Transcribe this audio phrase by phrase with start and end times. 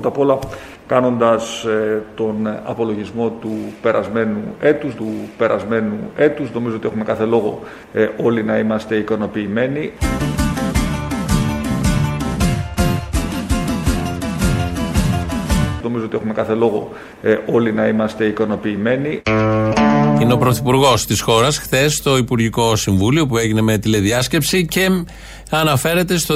[0.00, 0.38] Πρώτα απ' όλα
[0.86, 3.50] κάνοντας ε, τον απολογισμό του
[3.82, 6.52] περασμένου έτους, του περασμένου έτους.
[6.52, 7.60] Νομίζω ότι έχουμε κάθε λόγο
[7.92, 9.92] ε, όλοι να είμαστε ικανοποιημένοι.
[15.82, 16.92] Νομίζω ότι έχουμε κάθε λόγο
[17.22, 19.22] ε, όλοι να είμαστε ικανοποιημένοι.
[20.20, 24.88] Είναι ο Πρωθυπουργός της χώρας χθες στο Υπουργικό Συμβούλιο που έγινε με τηλεδιάσκεψη και
[25.50, 26.34] αναφέρεται στο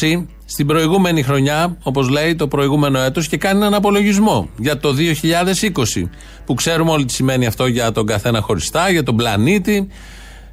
[0.00, 4.94] 2020 στην προηγούμενη χρονιά, όπως λέει το προηγούμενο έτος και κάνει έναν απολογισμό για το
[5.96, 6.08] 2020
[6.46, 9.88] που ξέρουμε όλοι τι σημαίνει αυτό για τον καθένα χωριστά, για τον πλανήτη,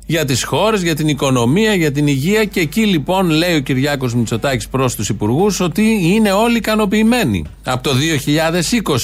[0.06, 4.16] για τις χώρες, για την οικονομία, για την υγεία και εκεί λοιπόν λέει ο Κυριάκος
[4.16, 7.92] Μητσοτάκης προς τους υπουργούς ότι είναι όλοι ικανοποιημένοι από το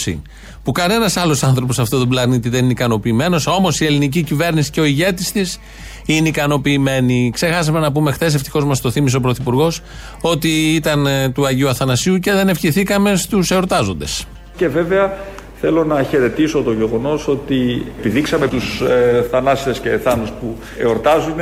[0.06, 0.16] 2020
[0.64, 3.48] που κανένας άλλος άνθρωπος σε αυτόν τον πλανήτη δεν είναι ικανοποιημένος.
[3.48, 5.60] Όμως η ελληνική κυβέρνηση και ο ηγέτης της
[6.06, 7.30] είναι ικανοποιημένοι.
[7.34, 9.82] Ξεχάσαμε να πούμε χθες, ευτυχώς μας το θύμισε ο Πρωθυπουργός,
[10.22, 14.26] ότι ήταν ε, του Αγίου Αθανασίου και δεν ευχηθήκαμε στους εορτάζοντες.
[14.56, 15.18] Και βέβαια
[15.66, 21.36] Θέλω να χαιρετήσω το γεγονός ότι επιδείξαμε τους ε, θανάσιδε και θάνους που εορτάζουν.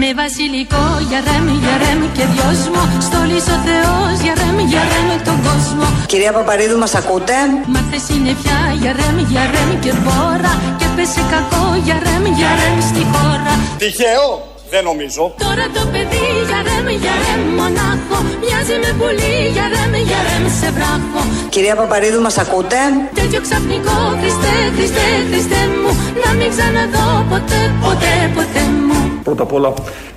[0.00, 2.82] Με βασιλικό για ρεμ, για ρεμ και δυόσμο.
[3.06, 5.86] Στολίσω Θεός για ρεμ, για ρεμ τον κόσμο.
[6.06, 7.36] Κυρία Παπαρίδου, μας ακούτε;
[7.72, 10.52] Μάθε συννεφιά για ρεμ, για ρεμ και μπόρα.
[10.78, 13.54] Και πέσε κακό για ρεμ, για ρεμ στη χώρα.
[13.78, 14.51] Τυχαίο!
[14.74, 15.22] Δεν νομίζω.
[15.46, 18.18] Τώρα το παιδί για ρεμ, για ρεμ μονάχο.
[18.42, 21.20] Μοιάζει με πουλί για ρεμ, για ρεμ σε βράχο.
[21.54, 22.80] Κυρία Παπαρίδου, μας ακούτε;
[23.20, 25.90] Τέτοιο ξαφνικό Χριστέ, Χριστέ, Χριστέ μου.
[26.24, 28.98] Να μην ξαναδώ ποτέ, ποτέ, ποτέ μου.
[29.22, 29.72] Πρώτα απ' όλα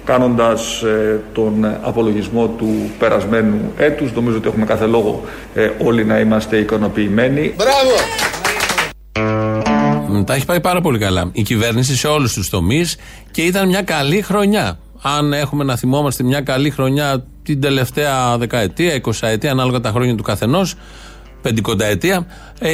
[0.06, 2.70] κάνοντας ε, τον απολογισμό του
[3.00, 5.22] περασμένου έτους νομίζω ότι έχουμε κάθε λόγο
[5.54, 7.54] ε, όλοι να είμαστε ικανοποιημένοι.
[7.58, 7.96] Μπράβο!
[10.24, 11.30] Τα έχει πάει πάρα πολύ καλά.
[11.32, 12.96] Η κυβέρνηση σε όλους τους τομείς
[13.32, 14.80] και ήταν μια καλή χρονιά.
[15.02, 20.24] Αν έχουμε να θυμόμαστε μια καλή χρονιά την τελευταία δεκαετία, εικοσαετία, ανάλογα τα χρόνια του
[20.24, 20.76] καθενός,
[21.42, 22.28] πεντηκονταετία,
[22.60, 22.72] ε,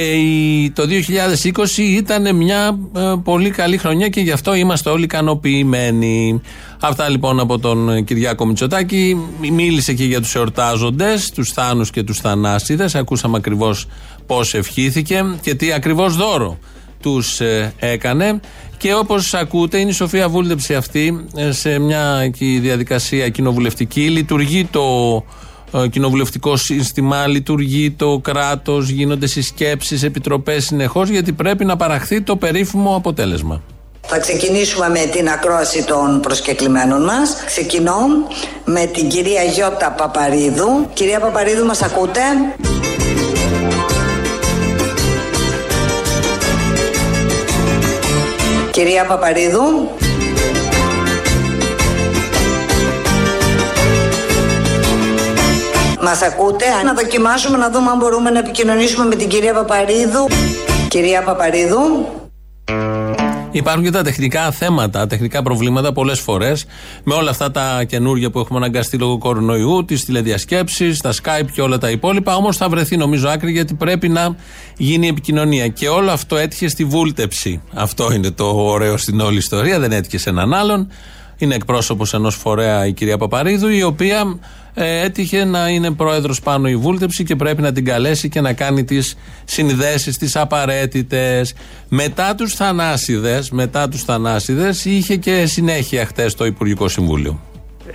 [0.73, 6.41] το 2020 ήταν μια ε, πολύ καλή χρονιά και γι' αυτό είμαστε όλοι ικανοποιημένοι.
[6.79, 9.17] Αυτά λοιπόν από τον Κυριάκο Μητσοτάκη.
[9.51, 12.95] Μίλησε και για τους εορτάζοντες, τους θάνους και τους θανάσιδες.
[12.95, 13.87] Ακούσαμε ακριβώς
[14.25, 16.57] πώς ευχήθηκε και τι ακριβώς δώρο
[17.01, 18.39] τους ε, έκανε.
[18.77, 22.31] Και όπως ακούτε, είναι η Σοφία Βούλτεψη αυτή ε, σε μια
[22.61, 24.09] διαδικασία κοινοβουλευτική.
[24.09, 24.83] Λειτουργεί το
[25.73, 32.35] ε, κοινοβουλευτικό σύστημα, λειτουργεί το κράτος, γίνονται συσκέψεις, επιτροπές συνεχώς, γιατί πρέπει να παραχθεί το
[32.35, 33.61] περίφημο αποτέλεσμα.
[34.01, 37.43] Θα ξεκινήσουμε με την ακρόαση των προσκεκλημένων μας.
[37.45, 37.97] Ξεκινώ
[38.65, 40.87] με την κυρία Γιώτα Παπαρίδου.
[40.93, 42.21] Κυρία Παπαρίδου, μας ακούτε;
[48.71, 49.89] Κυρία Παπαρίδου.
[56.01, 60.27] Μας ακούτε, να δοκιμάσουμε να δούμε αν μπορούμε να επικοινωνήσουμε με την κυρία Παπαρίδου.
[60.87, 62.05] Κυρία Παπαρίδου.
[63.53, 66.65] Υπάρχουν και τα τεχνικά θέματα, τεχνικά προβλήματα πολλές φορές
[67.03, 71.61] με όλα αυτά τα καινούργια που έχουμε αναγκαστεί λόγω κορονοϊού, τις τηλεδιασκέψεις, τα Skype και
[71.61, 72.35] όλα τα υπόλοιπα.
[72.35, 74.35] Όμως θα βρεθεί νομίζω άκρη γιατί πρέπει να
[74.77, 75.67] γίνει επικοινωνία.
[75.67, 77.61] Και όλο αυτό έτυχε στη βούλτεψη.
[77.73, 79.79] Αυτό είναι το ωραίο στην όλη ιστορία.
[79.79, 80.87] Δεν έτυχε σε έναν άλλον.
[81.41, 84.39] Είναι εκπρόσωπος ενός φορέα η κυρία Παπαρίδου, η οποία
[84.73, 88.53] ε, έτυχε να είναι πρόεδρος πάνω η βούλτεψη και πρέπει να την καλέσει και να
[88.53, 89.15] κάνει τις
[89.45, 91.53] συνδέσεις, τις απαραίτητες.
[91.89, 97.39] Μετά τους θανάσιδες, μετά τους θανάσιδες, είχε και συνέχεια χτες το Υπουργικό Συμβούλιο.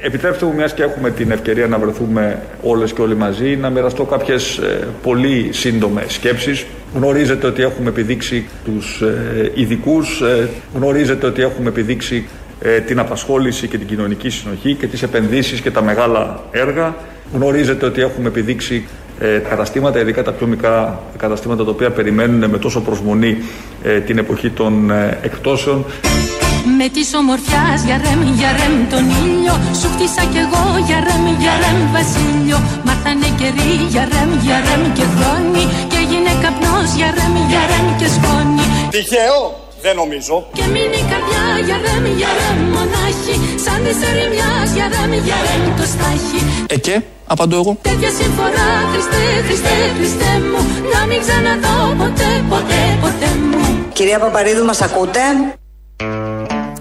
[0.01, 4.05] Επιτρέψτε μου, μιας και έχουμε την ευκαιρία να βρεθούμε όλες και όλοι μαζί, να μοιραστώ
[4.05, 6.67] κάποιες ε, πολύ σύντομες σκέψεις.
[6.95, 12.27] Γνωρίζετε ότι έχουμε επιδείξει τους ε, ειδικούς, ε, γνωρίζετε ότι έχουμε επιδείξει
[12.61, 16.95] ε, την απασχόληση και την κοινωνική συνοχή και τις επενδύσεις και τα μεγάλα έργα.
[17.33, 18.87] Γνωρίζετε ότι έχουμε επιδείξει
[19.21, 23.39] ε, καταστήματα, ειδικά τα πιο μικρά καταστήματα τα οποία περιμένουν με τόσο προσμονή
[23.83, 25.85] ε, την εποχή των ε, εκτόσεων.
[26.79, 31.25] Με τη ομορφιάς για ρεμ, για ρεμ τον ήλιο Σου χτίσα κι εγώ για ρεμ,
[31.43, 37.09] για ρεμ βασίλειο Μάθανε καιροί για ρεμ, για ρεμ και χρόνι Και έγινε καπνός για
[37.17, 39.66] ρεμ, για ρεμ και σκόνη Τυχαίο!
[39.87, 40.47] Δεν νομίζω.
[40.53, 43.35] Και μείνει η καρδιά για ρεμ, για ρεμ μονάχη
[43.65, 46.41] Σαν της ερημιάς για ρεμ, για ρεμ το στάχι
[46.75, 47.79] Ε και, απαντώ εγώ.
[47.83, 50.61] Τέτοια συμφορά Χριστέ, Χριστέ, Χριστέ μου
[50.95, 55.21] Να μην ξαναδώ ποτέ, ποτέ, ποτέ μου Κυρία Παπαρίδου, μας ακούτε;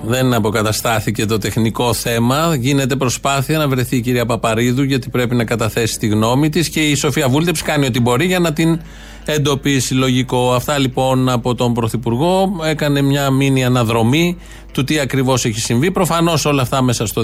[0.02, 2.56] Δεν αποκαταστάθηκε το τεχνικό θέμα.
[2.56, 6.82] Γίνεται προσπάθεια να βρεθεί η κυρία Παπαρίδου γιατί πρέπει να καταθέσει τη γνώμη της και
[6.90, 8.80] η Σοφία Βούλτεψ κάνει ό,τι μπορεί για να την
[9.26, 9.94] εντοπίσει.
[9.94, 10.54] Λογικό.
[10.54, 12.52] Αυτά λοιπόν από τον Πρωθυπουργό.
[12.66, 14.38] Έκανε μια μήνυ αναδρομή
[14.72, 15.92] του τι ακριβώς έχει συμβεί.
[15.92, 17.24] Προφανώς όλα αυτά μέσα στο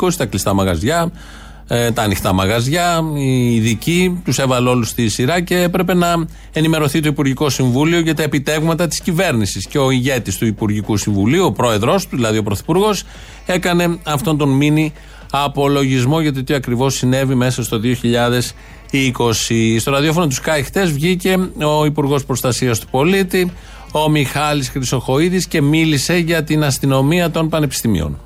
[0.00, 1.12] 2020, τα κλειστά μαγαζιά,
[1.68, 7.00] ε, τα ανοιχτά μαγαζιά, οι ειδικοί, τους έβαλε όλους στη σειρά και έπρεπε να ενημερωθεί
[7.00, 9.66] το Υπουργικό Συμβούλιο για τα επιτεύγματα της κυβέρνησης.
[9.66, 13.04] Και ο ηγέτης του Υπουργικού Συμβουλίου, ο πρόεδρό του, δηλαδή ο Πρωθυπουργός,
[13.46, 14.92] έκανε αυτόν τον μήνυ
[15.30, 18.54] απολογισμό για το τι ακριβώς συνέβη μέσα στο 2020.
[19.78, 23.52] Στο ραδιόφωνο του Sky χτες βγήκε ο Υπουργός Προστασίας του Πολίτη,
[23.92, 28.18] ο Μιχάλης Χρυσοχοίδης και μίλησε για την αστυνομία των πανεπιστημίων.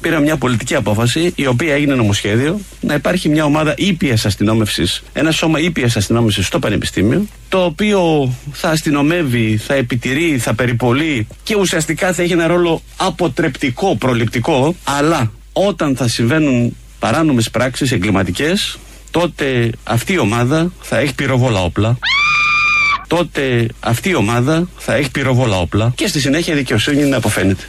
[0.00, 5.30] Πήρα μια πολιτική απόφαση, η οποία έγινε νομοσχέδιο, να υπάρχει μια ομάδα ήπιας αστυνόμευσης, ένα
[5.30, 12.12] σώμα ήπιας αστυνόμευσης στο Πανεπιστήμιο, το οποίο θα αστυνομεύει, θα επιτηρεί, θα περιπολεί και ουσιαστικά
[12.12, 18.78] θα έχει ένα ρόλο αποτρεπτικό, προληπτικό, αλλά όταν θα συμβαίνουν παράνομες πράξεις εγκληματικές
[19.10, 21.98] τότε αυτή η ομάδα θα έχει πυροβόλα όπλα
[23.06, 27.62] τότε αυτή η ομάδα θα έχει πυροβόλα όπλα και στη συνέχεια η δικαιοσύνη να αποφαίνεται.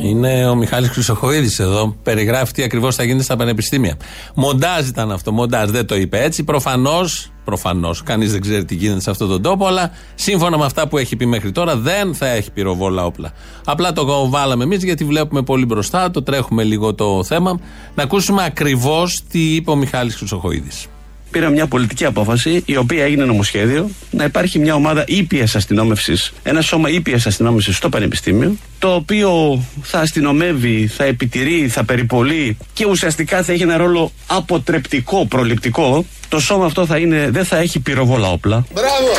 [0.00, 1.96] Είναι ο Μιχάλης Χρυσοχοίδης εδώ.
[2.02, 3.96] Περιγράφει τι ακριβώς θα γίνεται στα πανεπιστήμια.
[4.34, 5.32] Μοντάζ ήταν αυτό.
[5.32, 6.44] Μοντάζ δεν το είπε έτσι.
[6.44, 10.88] Προφανώς, προφανώς, κανείς δεν ξέρει τι γίνεται σε αυτόν τον τόπο, αλλά σύμφωνα με αυτά
[10.88, 13.32] που έχει πει μέχρι τώρα δεν θα έχει πυροβόλα όπλα.
[13.64, 17.60] Απλά το βάλαμε εμείς γιατί βλέπουμε πολύ μπροστά, το τρέχουμε λίγο το θέμα.
[17.94, 20.86] Να ακούσουμε ακριβώς τι είπε ο Μιχάλης Χρυσοχοίδης
[21.30, 26.60] πήρα μια πολιτική απόφαση, η οποία έγινε νομοσχέδιο, να υπάρχει μια ομάδα ήπιας αστυνόμευσης, ένα
[26.60, 33.42] σώμα ήπιας αστυνόμευσης στο Πανεπιστήμιο, το οποίο θα αστυνομεύει, θα επιτηρεί, θα περιπολεί και ουσιαστικά
[33.42, 36.04] θα έχει ένα ρόλο αποτρεπτικό, προληπτικό.
[36.28, 38.66] Το σώμα αυτό θα είναι, δεν θα έχει πυροβόλα όπλα.
[38.72, 39.12] Μπράβο!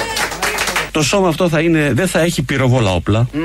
[0.92, 3.28] Το σώμα αυτό θα είναι, δεν θα έχει πυροβόλα όπλα.
[3.34, 3.38] Mm,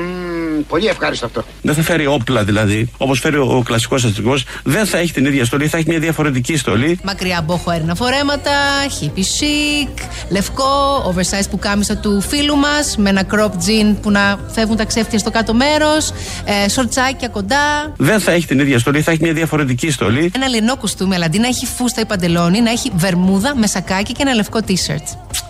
[0.67, 1.43] πολύ ευχάριστο αυτό.
[1.61, 4.41] Δεν θα φέρει όπλα δηλαδή, όπως φέρει ο, ο κλασικός αστυνομικό.
[4.63, 6.99] Δεν θα έχει την ίδια στολή, θα έχει μια διαφορετική στολή.
[7.03, 8.51] Μακριά από χωέρνα φορέματα,
[8.97, 9.97] χίπι σικ,
[10.29, 14.85] λευκό, oversize που κάμισα του φίλου μας, με ένα crop jean που να φεύγουν τα
[14.85, 16.11] ξέφτια στο κάτω μέρος,
[16.45, 17.93] ε, σορτσάκια κοντά.
[17.97, 20.31] Δεν θα έχει την ίδια στολή, θα έχει μια διαφορετική στολή.
[20.35, 24.13] Ένα λινό κουστούμι, αλλά αντί να έχει φούστα ή παντελόνι, να έχει βερμούδα με σακάκι
[24.13, 25.07] και ένα λευκό t-shirt.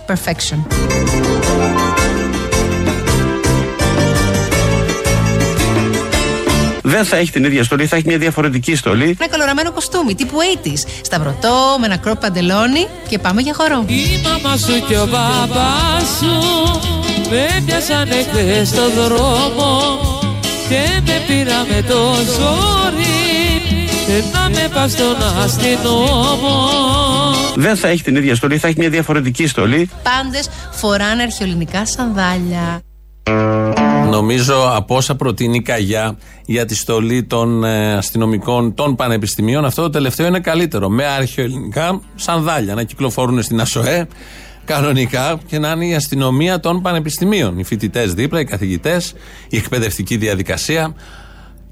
[0.08, 0.60] Perfection.
[6.96, 9.18] Δεν θα έχει την ίδια στολή, θα έχει μια διαφορετική στολή.
[9.20, 10.84] Ένα καλοραμένο κοστούμι τύπου 80's.
[11.02, 13.86] Σταυρωτό, με ένα κρόπ παντελόνι και πάμε για χορό.
[13.88, 16.34] Η μαμά σου και ο μπαμπάς σου
[17.30, 20.00] με πιάσαν χθες στο δρόμο
[20.70, 23.22] και με πήραμε το ζόρι
[24.06, 26.56] και να με πας στον αστυνόμο.
[27.56, 29.90] Δεν θα έχει την ίδια στολή, θα έχει μια διαφορετική στολή.
[30.04, 32.82] Πάντες φοράνε αρχαιολινικά σανδάλια.
[34.14, 39.82] Νομίζω από όσα προτείνει η Καγιά για τη στολή των ε, αστυνομικών των πανεπιστημίων, αυτό
[39.82, 40.90] το τελευταίο είναι καλύτερο.
[40.90, 44.08] Με αρχαιοελληνικά σανδάλια να κυκλοφορούν στην ΑΣΟΕ
[44.66, 47.60] κανονικά και να είναι η αστυνομία των πανεπιστημίων.
[47.60, 49.14] Οι φοιτητές δίπλα, οι καθηγητές,
[49.50, 50.96] η εκπαιδευτική διαδικασία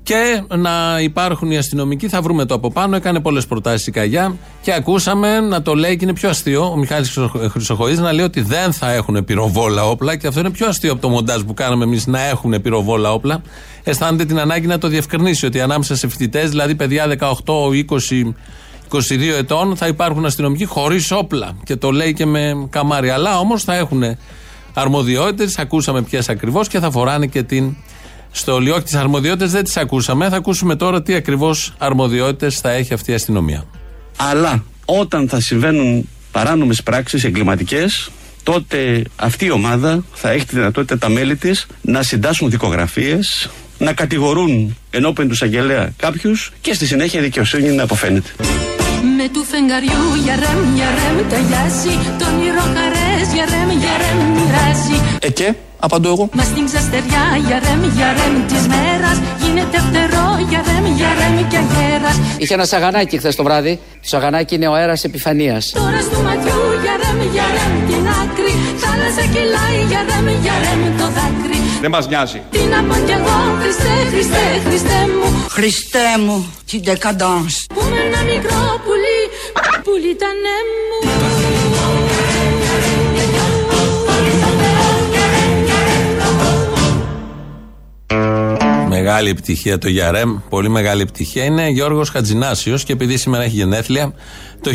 [0.04, 2.08] και να υπάρχουν οι αστυνομικοί.
[2.08, 2.96] Θα βρούμε το από πάνω.
[2.96, 6.78] Έκανε πολλές προτάσεις η Καγιά και ακούσαμε να το λέει και είναι πιο αστείο ο
[6.78, 7.18] Μιχάλης
[7.50, 11.02] Χρυσοχοίδης να λέει ότι δεν θα έχουν πυροβόλα όπλα και αυτό είναι πιο αστείο από
[11.02, 13.42] το μοντάζ που κάναμε εμείς να έχουν πυροβόλα όπλα.
[13.84, 17.28] Αισθάνεται την ανάγκη να το διευκρινίσει ότι ανάμεσα σε φοιτητές, δηλαδή παιδιά 18,
[17.90, 18.34] 20,
[18.92, 21.58] 22 ετών, θα υπάρχουν αστυνομικοί χωρίς όπλα.
[21.64, 23.10] Και το λέει και με καμάρι.
[23.10, 24.04] Αλλά όμως θα έχουν
[24.74, 27.76] αρμοδιότητες, ακούσαμε ποιες ακριβώς και θα φοράνε και την
[28.32, 30.30] στο όχι τις αρμοδιότητες δεν τις ακούσαμε.
[30.30, 33.66] Θα ακούσουμε τώρα τι ακριβώς αρμοδιότητες θα έχει αυτή η αστυνομία.
[34.18, 38.12] Αλλά όταν θα συμβαίνουν παράνομες πράξεις εγκληματικές,
[38.44, 43.94] τότε αυτή η ομάδα θα έχει τη δυνατότητα τα μέλη της να συντάσσουν δικογραφίες, να
[43.94, 48.30] κατηγορούν ενώπιον τους αγγελέα κάποιους και στη συνέχεια η δικαιοσύνη να αποφαίνεται.
[49.18, 52.64] Με του φεγγαριού για ρεμ, για ρεμ ταγιάζει Τον ήρω
[53.32, 54.98] χαρές για ρεμ, για ρεμ μοιράζει.
[55.22, 56.30] Ε και, απαντώ εγώ.
[56.34, 59.18] Μας στην ξαστεριά για ρεμ, για ρεμ της μέρας.
[59.44, 62.16] Γίνεται φτερό για ρεμ, για ρεμ και αγέρας.
[62.38, 63.80] Είχε ένα σαγανάκι χθες το βράδυ.
[64.02, 65.64] Το σαγανάκι είναι ο αέρας επιφανίας.
[65.74, 68.54] Τώρα στο ματιού για ρεμ, για ρεμ την άκρη.
[68.82, 71.60] Θάλασσα κυλάει για ρεμ, για ρεμ το δάκρυ.
[71.84, 72.42] Δεν μας νοιάζει.
[72.54, 75.28] Τι να πω κι εγώ Χριστέ, Χριστέ, Χριστέ μου.
[75.58, 76.38] Χριστέ μου,
[76.70, 77.56] την decadence.
[77.76, 79.20] Που με ένα μικρό πουλί,
[79.86, 80.40] πουλί ήταν
[80.88, 80.91] μου
[89.04, 91.44] Μεγάλη επιτυχία το Γιαρέμ, πολύ μεγάλη επιτυχία.
[91.44, 94.14] Είναι Γιώργος Χατζινάσιος και επειδή σήμερα έχει γενέθλια,
[94.62, 94.72] το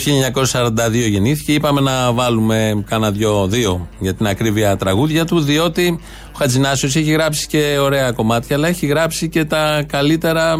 [0.52, 1.52] 1942 γεννήθηκε.
[1.52, 6.00] Είπαμε να βάλουμε κάνα δυο, δύο για την ακρίβεια τραγούδια του, διότι
[6.32, 10.56] ο Χατζινάσιος έχει γράψει και ωραία κομμάτια, αλλά έχει γράψει και τα καλύτερα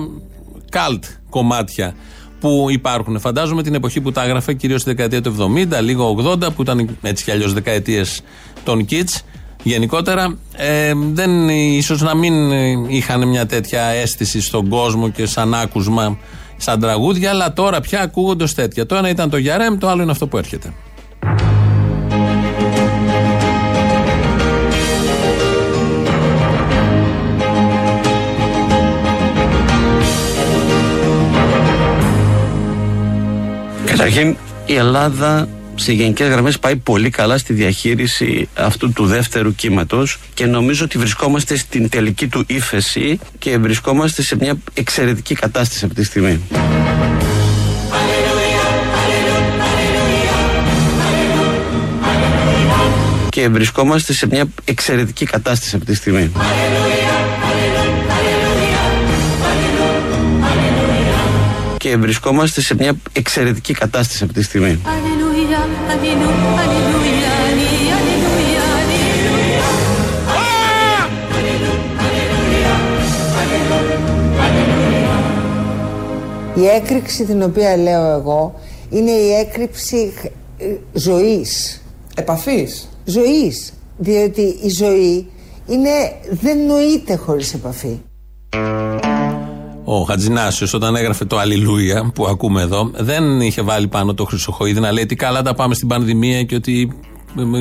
[0.70, 1.94] καλτ κομμάτια
[2.40, 3.20] που υπάρχουν.
[3.20, 6.99] Φαντάζομαι την εποχή που τα έγραφε, κυρίως στη δεκαετία του 70, λίγο 80, που ήταν
[7.02, 8.23] έτσι κι αλλιώς δεκαετίες
[8.64, 9.20] των kids.
[9.66, 12.52] Γενικότερα, ε, δεν, ίσως να μην
[12.88, 16.18] είχαν μια τέτοια αίσθηση στον κόσμο και σαν άκουσμα
[16.56, 18.87] σαν τραγούδια, αλλά τώρα πια ακούγονται ως τέτοια.
[18.87, 20.73] Το ένα ήταν το Γιαρέμ, το άλλο είναι αυτό που έρχεται.
[33.85, 40.18] Καταρχήν η Ελλάδα σε γενικές γραμμές πάει πολύ καλά στη διαχείριση αυτού του δεύτερου κύματος
[40.35, 46.00] και νομίζω ότι βρισκόμαστε στην τελική του ύφεση και βρισκόμαστε σε μια εξαιρετική κατάσταση αυτή
[46.00, 46.40] τη στιγμή.
[53.28, 56.30] Και βρισκόμαστε σε μια εξαιρετική κατάσταση αυτή τη στιγμή.
[61.76, 64.80] Και βρισκόμαστε σε μια εξαιρετική κατάσταση αυτή τη στιγμή.
[65.46, 69.64] Αλληλούια, αλληλούια, αλληλούια, αλληλούια, αλληλούια.
[76.54, 78.54] Η έκρηξη την οποία λέω εγώ
[78.90, 80.12] είναι η έκρηξη
[80.58, 81.82] ε, ζωής.
[82.14, 82.88] Επαφής.
[83.04, 83.72] Ζωής.
[83.96, 85.30] Διότι η ζωή
[85.66, 85.90] είναι,
[86.30, 88.00] δεν νοείται χωρίς επαφή.
[89.88, 94.81] Ο Χατζινάσιο, όταν έγραφε το Αλληλούια που ακούμε εδώ, δεν είχε βάλει πάνω το Χρυσοχοίδη
[94.81, 96.93] να λέει τι καλά τα πάμε στην πανδημία και ότι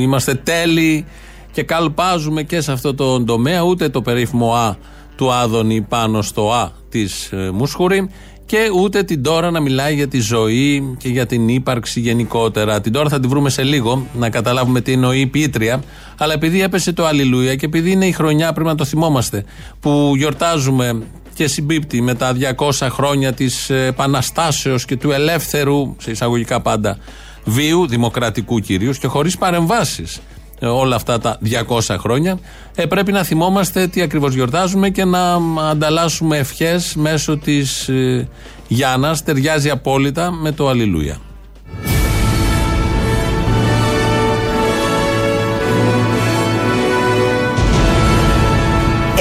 [0.01, 1.05] είμαστε τέλειοι
[1.51, 4.75] και καλπάζουμε και σε αυτό το τομέα, ούτε το περίφημο Α
[5.15, 8.09] του Άδωνη πάνω στο Α της ε, Μούσχουρη
[8.45, 12.81] και ούτε την τώρα να μιλάει για τη ζωή και για την ύπαρξη γενικότερα.
[12.81, 15.83] Την τώρα θα τη βρούμε σε λίγο, να καταλάβουμε τι εννοεί η ποιήτρια.
[16.17, 19.45] Αλλά επειδή έπεσε το Αλληλούια και επειδή είναι η χρονιά, πρέπει να το θυμόμαστε,
[19.79, 21.01] που γιορτάζουμε
[21.35, 26.97] και συμπίπτει με τα 200 χρόνια της Επαναστάσεως και του ελεύθερου, σε εισαγωγικά πάντα,
[27.45, 30.19] βίου, δημοκρατικού κυρίως και χωρίς παρεμβάσεις
[30.59, 32.39] ε, όλα αυτά τα 200 χρόνια.
[32.75, 35.33] Ε, πρέπει να θυμόμαστε τι ακριβώς γιορτάζουμε και να
[35.69, 38.27] ανταλλάσσουμε ευχές μέσω της ε,
[38.67, 39.23] Γιάννας.
[39.23, 41.17] Ταιριάζει απόλυτα με το Αλληλούια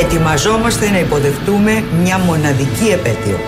[0.04, 3.40] Ετοιμαζόμαστε να υποδεχτούμε μια μοναδική επέτειο.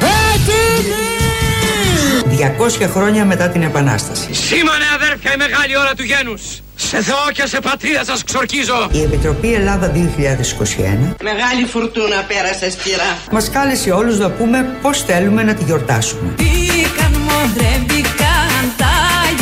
[2.84, 4.34] 200 χρόνια μετά την Επανάσταση.
[4.34, 6.42] Σήμανε αδέρφια η μεγάλη ώρα του γένους.
[6.76, 8.88] Σε Θεό και σε πατρίδα σας ξορκίζω.
[8.92, 9.98] Η Επιτροπή Ελλάδα 2021
[11.22, 13.18] Μεγάλη φουρτούνα πέρασε σπυρά.
[13.32, 16.34] μας κάλεσε όλους να πούμε πώς θέλουμε να τη γιορτάσουμε.
[16.36, 18.92] Μπήκαν, μοντρεύτηκαν τα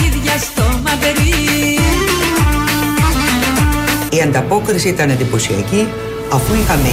[0.01, 1.79] γίδια στο μαυρί.
[4.11, 5.89] Η ανταπόκριση ήταν εντυπωσιακή
[6.33, 6.89] αφού είχαμε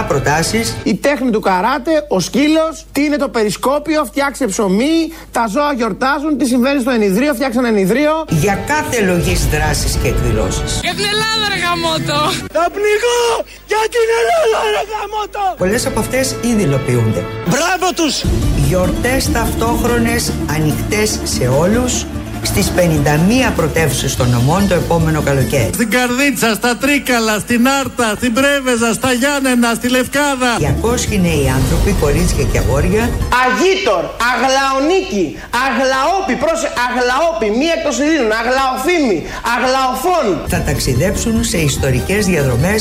[0.00, 5.46] 1827 προτάσεις Η τέχνη του καράτε, ο σκύλος, τι είναι το περισκόπιο, φτιάξε ψωμί, τα
[5.46, 8.24] ζώα γιορτάζουν, τι συμβαίνει στο ενιδρίο, φτιάξε ένα ενιδρίο.
[8.28, 10.80] για κάθε λογής δράσης και εκδηλώσεις.
[10.82, 12.18] Για την Ελλάδα ρε γαμότο.
[12.52, 13.20] Θα πνιγώ
[13.66, 15.54] για την Ελλάδα ρε γαμότο!
[15.58, 17.24] Πολλές από αυτές ήδη υλοποιούνται.
[17.48, 18.24] Μπράβο τους!
[18.68, 22.04] Γιορτές ταυτόχρονες, ανοιχτές σε όλους,
[22.42, 25.70] στις 51 πρωτεύουσες των νομών το επόμενο καλοκαίρι.
[25.74, 30.50] Στην Καρδίτσα, στα Τρίκαλα, στην Άρτα, στην Πρέβεζα, στα Γιάννενα, στη Λευκάδα.
[30.58, 33.04] 200 νέοι άνθρωποι, κορίτσια και αγόρια,
[33.44, 35.26] Αγίτορ, Αγλαονίκη,
[35.66, 39.18] Αγλαόπη, πρόσε, Αγλαόπη, μία εκτός Ελλήνων, Αγλαοφήμη,
[39.54, 40.26] Αγλαοφών.
[40.52, 42.80] θα ταξιδέψουν σε ιστορικές διαδρομές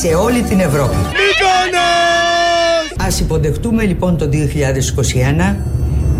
[0.00, 0.96] σε όλη την Ευρώπη.
[3.06, 5.56] Ας υποδεχτούμε λοιπόν το 2021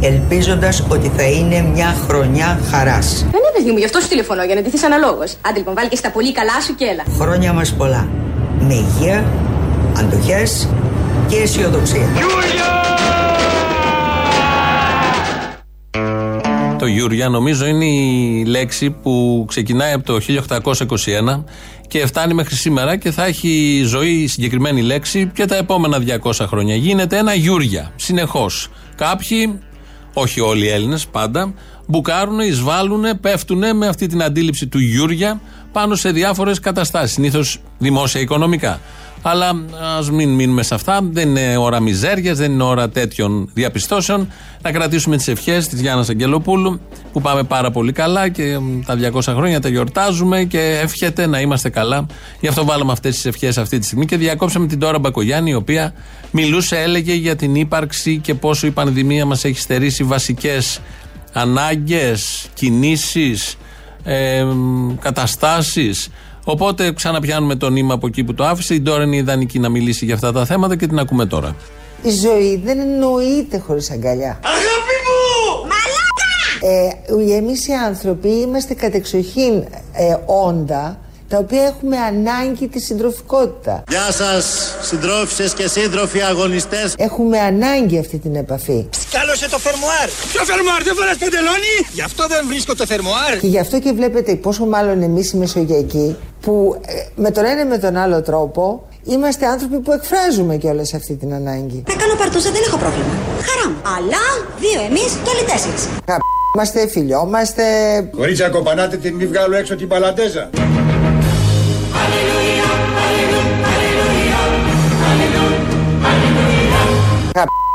[0.01, 3.19] ελπίζοντας ότι θα είναι μια χρονιά χαράς.
[3.19, 5.37] Δεν είναι παιδί μου, γι' αυτό σου τηλεφωνώ για να ντυθείς αναλόγως.
[5.41, 7.05] Άντε λοιπόν, βάλει και στα πολύ καλά σου και έλα.
[7.19, 8.09] Χρόνια μας πολλά.
[8.61, 9.25] Με υγεία,
[9.99, 10.69] αντοχές
[11.29, 12.09] και αισιοδοξία.
[16.79, 20.19] Το Γιούργια νομίζω είναι η λέξη που ξεκινάει από το
[21.37, 21.45] 1821
[21.89, 26.33] και φτάνει μέχρι σήμερα και θα έχει ζωή η συγκεκριμένη λέξη και τα επόμενα 200
[26.47, 26.75] χρόνια.
[26.75, 28.69] Γίνεται ένα Γιούργια συνεχώς.
[28.97, 29.59] Κάποιοι,
[30.19, 31.55] όχι όλοι οι Έλληνες πάντα,
[31.87, 35.41] μπουκάρουν, εισβάλλουν, πέφτουν με αυτή την αντίληψη του Γιούρια
[35.73, 37.13] πάνω σε διάφορες καταστάσεις.
[37.13, 38.81] Συνήθως δημόσια οικονομικά.
[39.23, 39.65] Αλλά
[39.99, 41.01] ας μην μείνουμε σε αυτά.
[41.03, 44.33] Δεν είναι ώρα μιζέριας, δεν είναι ώρα τέτοιων διαπιστώσεων.
[44.63, 46.81] Να κρατήσουμε τις ευχές της Γιάννας Αγγελοπούλου,
[47.13, 51.41] που πάμε πάρα πολύ καλά και μ, τα 200 χρόνια τα γιορτάζουμε και εύχεται να
[51.41, 52.07] είμαστε καλά.
[52.41, 55.55] Γι' αυτό βάλαμε αυτές τις ευχές αυτή τη στιγμή και διακόψαμε την Τώρα Μπακογιάννη, η
[55.55, 55.93] οποία
[56.31, 60.81] μιλούσε, έλεγε για την ύπαρξη και πόσο η πανδημία μας έχει στερήσει βασικές
[61.33, 63.57] ανάγκες, κινήσεις,
[64.05, 64.47] ε,
[65.01, 66.09] καταστάσεις.
[66.49, 68.75] Οπότε ξαναπιάνουμε το νήμα από εκεί που το άφησε.
[68.75, 71.57] Η Ντόρα είναι ιδανική να μιλήσει για αυτά τα θέματα και την ακούμε τώρα.
[72.03, 74.41] Η ζωή δεν εννοείται χωρίς αγκαλιά.
[74.43, 75.27] Αγάπη μου!
[77.31, 80.99] Ε, εμείς οι άνθρωποι είμαστε κατεξοχήν ε, όντα
[81.29, 83.85] τα οποία έχουμε ανάγκη τη συντροφικότητα.
[83.89, 86.95] Γεια σας, συντρόφισσες και σύντροφοι αγωνιστές.
[86.99, 88.89] Έχουμε ανάγκη αυτή την επαφή.
[88.91, 90.09] Σκάλωσε το φερμοάρ.
[90.33, 91.77] Ποιο φερμοάρ, δεν φοράς παντελόνι.
[91.93, 93.39] Γι' αυτό δεν βρίσκω το φερμοάρ.
[93.39, 97.61] Και γι' αυτό και βλέπετε πόσο μάλλον εμείς οι Μεσογειακοί που ε, με τον ένα
[97.61, 101.83] ή με τον άλλο τρόπο είμαστε άνθρωποι που εκφράζουμε κιόλας αυτή την ανάγκη.
[101.87, 103.15] Θα κάνω παρτούζα, δεν έχω πρόβλημα.
[103.47, 103.77] Χαρά μου.
[103.97, 104.23] Αλλά
[104.59, 105.89] δύο εμείς και όλοι τέσσερις.
[106.55, 107.65] Είμαστε, φιλιόμαστε.
[108.17, 110.51] Κορίτσια, κοπανάτε την μη βγάλω έξω την παλαντέζα.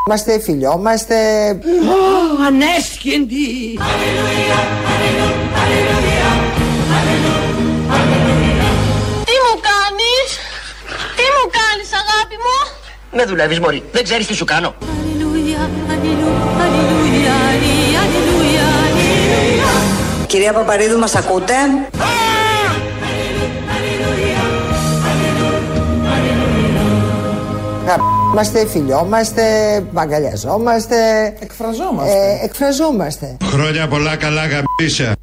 [0.07, 1.15] Είμαστε, φιλιόμαστε.
[1.49, 3.79] Ω, ανέσχυντη.
[9.27, 10.29] Τι μου κάνεις,
[11.15, 12.55] τι μου κάνεις αγάπη μου;
[13.11, 14.75] Με δουλεύεις μωρή, δεν ξέρεις τι σου κάνω.
[20.27, 21.53] Κυρία Παπαρίδου, μας ακούτε;
[28.31, 29.41] Είμαστε, φιλιόμαστε,
[29.93, 30.95] αγκαλιαζόμαστε.
[31.39, 32.11] Εκφραζόμαστε.
[32.11, 33.37] Ε, εκφραζόμαστε.
[33.43, 35.15] Χρόνια πολλά καλά γαμπίσια.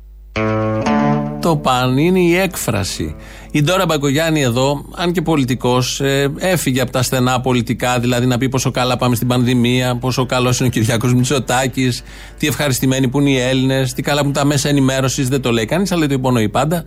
[1.41, 3.17] Το παν είναι η έκφραση.
[3.50, 6.00] Η Ντόρα Μπαγκογιάννη εδώ, αν και πολιτικός,
[6.38, 10.59] έφυγε από τα στενά πολιτικά, δηλαδή να πει πόσο καλά πάμε στην πανδημία, πόσο καλός
[10.59, 12.03] είναι ο Κυριάκος Μητσοτάκης,
[12.38, 15.53] τι ευχαριστημένοι που είναι οι Έλληνες, τι καλά που είναι τα μέσα ενημέρωσης, δεν το
[15.53, 16.85] λέει κανείς, αλλά το υπονοεί πάντα.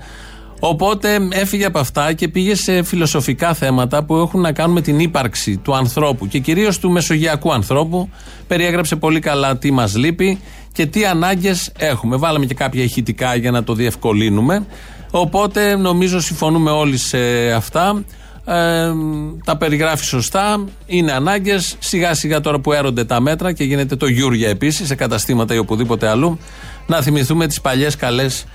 [0.63, 4.99] Οπότε έφυγε από αυτά και πήγε σε φιλοσοφικά θέματα που έχουν να κάνουν με την
[4.99, 8.09] ύπαρξη του ανθρώπου και κυρίως του μεσογειακού ανθρώπου.
[8.47, 10.39] Περιέγραψε πολύ καλά τι μας λείπει
[10.71, 12.15] και τι ανάγκες έχουμε.
[12.15, 14.65] Βάλαμε και κάποια ηχητικά για να το διευκολύνουμε.
[15.11, 18.03] Οπότε νομίζω συμφωνούμε όλοι σε αυτά.
[18.45, 18.91] Ε,
[19.45, 20.65] τα περιγράφει σωστά.
[20.85, 21.75] Είναι ανάγκες.
[21.79, 25.57] Σιγά σιγά τώρα που έρονται τα μέτρα και γίνεται το Γιούρια επίσης σε καταστήματα ή
[25.57, 26.39] οπουδήποτε αλλού,
[26.87, 28.45] να θυμηθούμε τις παλιές καλές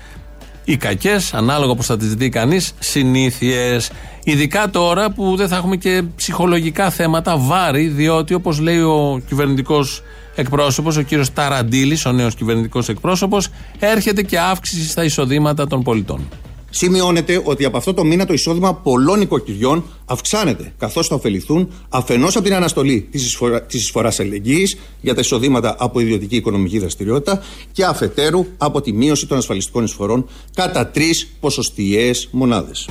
[0.69, 3.91] ή κακές, ανάλογα πώς θα τις δει κανείς, συνήθειες.
[4.23, 10.03] Ειδικά τώρα που δεν θα έχουμε και ψυχολογικά θέματα, βάρη, διότι όπως λέει ο κυβερνητικός
[10.35, 13.49] εκπρόσωπος, ο κύριος Ταραντήλη, ο νέος κυβερνητικός εκπρόσωπος,
[13.79, 16.29] έρχεται και αύξηση στα εισοδήματα των πολιτών.
[16.69, 22.35] Σημειώνεται ότι από αυτό το μήνα το εισόδημα πολλών οικοκυριών αυξάνεται, καθώς θα ωφεληθούν αφενός
[22.35, 27.85] από την αναστολή της εισφορά εισφοράς αλληλεγγύης για τα εισοδήματα από ιδιωτική οικονομική δραστηριότητα και
[27.85, 32.89] αφετέρου από τη μείωση των ασφαλιστικών εισφορών κατά τρεις ποσοστιαίες μονάδες.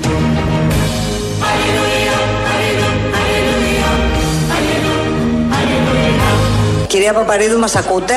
[6.87, 8.15] Κυρία Παπαρίδου, μας ακούτε;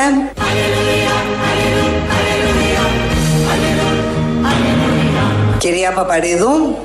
[5.60, 6.78] Κυρία Παπαρίδου.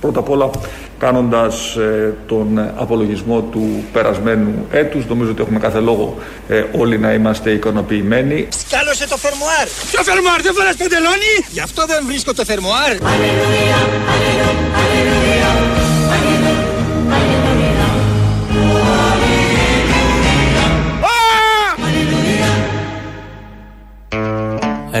[0.00, 0.50] Πρώτα απ' όλα
[0.98, 6.16] κάνοντας ε, τον απολογισμό του περασμένου έτους νομίζω ότι έχουμε κάθε λόγο
[6.48, 8.48] ε, όλοι να είμαστε ικανοποιημένοι.
[8.66, 9.66] Σκάλωσε το φερμοάρ.
[9.90, 12.96] Ποιο φερμοάρ, δεν φοράς παντελόνι; Γι' αυτό δεν βρίσκω το φερμοάρ.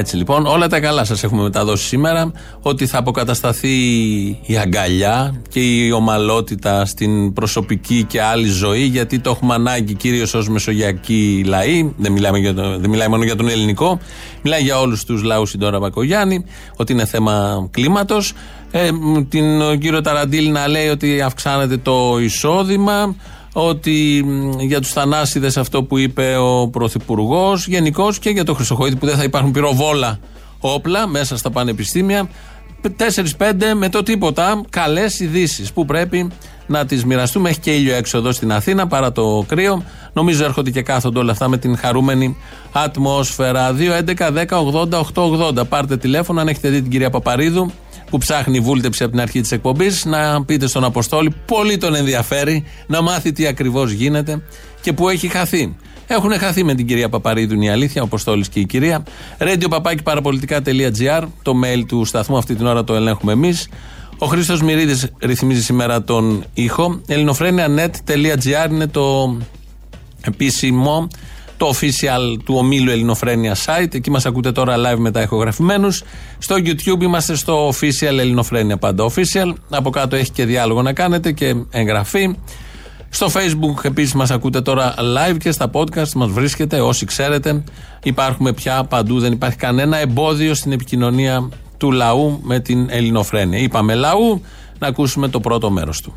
[0.00, 2.32] Έτσι λοιπόν, όλα τα καλά σας έχουμε μεταδώσει σήμερα.
[2.62, 3.76] Ότι θα αποκατασταθεί
[4.46, 10.34] η αγκαλιά και η ομαλότητα στην προσωπική και άλλη ζωή, γιατί το έχουμε ανάγκη κυρίως
[10.34, 11.92] ως μεσογειακοί λαοί.
[11.96, 13.98] Δεν, μιλάμε για το, δεν μιλάει μόνο για τον ελληνικό,
[14.42, 16.44] μιλάει για όλους τους λαούς η Ντόρα Μπακογιάννη,
[16.76, 18.32] ότι είναι θέμα κλίματος.
[18.70, 18.90] Ε,
[19.28, 23.14] την κύριο Ταραντήλ να λέει ότι αυξάνεται το εισόδημα
[23.52, 24.24] ότι
[24.58, 29.16] για τους θανάσιδες αυτό που είπε ο Πρωθυπουργός, γενικώς και για το Χρυσοχοίδη που δεν
[29.16, 30.18] θα υπάρχουν πυροβόλα
[30.60, 32.28] όπλα μέσα στα πανεπιστήμια.
[33.38, 36.30] 4-5 με το τίποτα καλές ειδήσεις που πρέπει
[36.66, 37.48] να τις μοιραστούμε.
[37.48, 39.84] Έχει και ήλιο έξω εδώ στην Αθήνα παρά το κρύο.
[40.12, 42.36] Νομίζω έρχονται και κάθονται όλα αυτά με την χαρούμενη
[42.72, 43.74] ατμόσφαιρα.
[45.14, 45.68] 2-11-10-80-8-80.
[45.68, 47.70] Πάρτε τηλέφωνο αν έχετε δει την κυρία Παπαρίδου
[48.10, 52.64] που ψάχνει βούλτεψη από την αρχή της εκπομπής, να πείτε στον Αποστόλη, πολύ τον ενδιαφέρει
[52.86, 54.42] να μάθει τι ακριβώς γίνεται
[54.80, 55.76] και που έχει χαθεί.
[56.06, 59.02] Έχουν χαθεί με την κυρία Παπαρίδου, η αλήθεια, ο Αποστόλης και η κυρία.
[59.38, 59.68] Radio
[61.42, 63.68] το mail του σταθμού, αυτή την ώρα το ελέγχουμε εμείς.
[64.18, 67.00] Ο Χρήστος Μυρίδης ρυθμίζει σήμερα τον ήχο.
[67.06, 69.36] ελληνοφρένια.net.gr είναι το
[70.20, 71.08] επίσημο
[71.60, 73.94] το official του ομίλου Ελληνοφρένια site.
[73.94, 76.02] Εκεί μας ακούτε τώρα live μετά ηχογραφημένους.
[76.38, 79.52] Στο YouTube είμαστε στο official Ελληνοφρένια πάντα official.
[79.70, 82.36] Από κάτω έχει και διάλογο να κάνετε και εγγραφή.
[83.10, 87.62] Στο facebook επίσης μας ακούτε τώρα live και στα podcast μας βρίσκεται όσοι ξέρετε.
[88.02, 93.58] Υπάρχουμε πια παντού, δεν υπάρχει κανένα εμπόδιο στην επικοινωνία του λαού με την Ελληνοφρένια.
[93.58, 94.42] Είπαμε λαού,
[94.78, 96.14] να ακούσουμε το πρώτο μέρος του.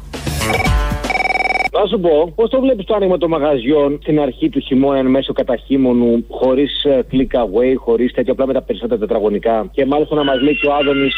[1.83, 5.05] Να σου πω, πώς το βλέπεις το άνοιγμα των μαγαζιών στην αρχή του χειμώνα εν
[5.05, 9.69] μέσω καταχύμωνου, χωρίς click away, χωρίς τέτοια απλά με τα περισσότερα τετραγωνικά.
[9.71, 11.13] Και μάλιστα να μας λέει και ο Άδωνης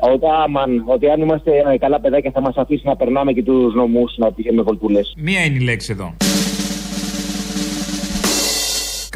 [0.00, 3.74] Ότι, άμαν, ότι αν είμαστε ε, καλά παιδάκια θα μας αφήσει να περνάμε και τους
[3.74, 5.14] νομούς να πηγαίνουμε βολτούλες.
[5.16, 6.14] Μία είναι η λέξη εδώ.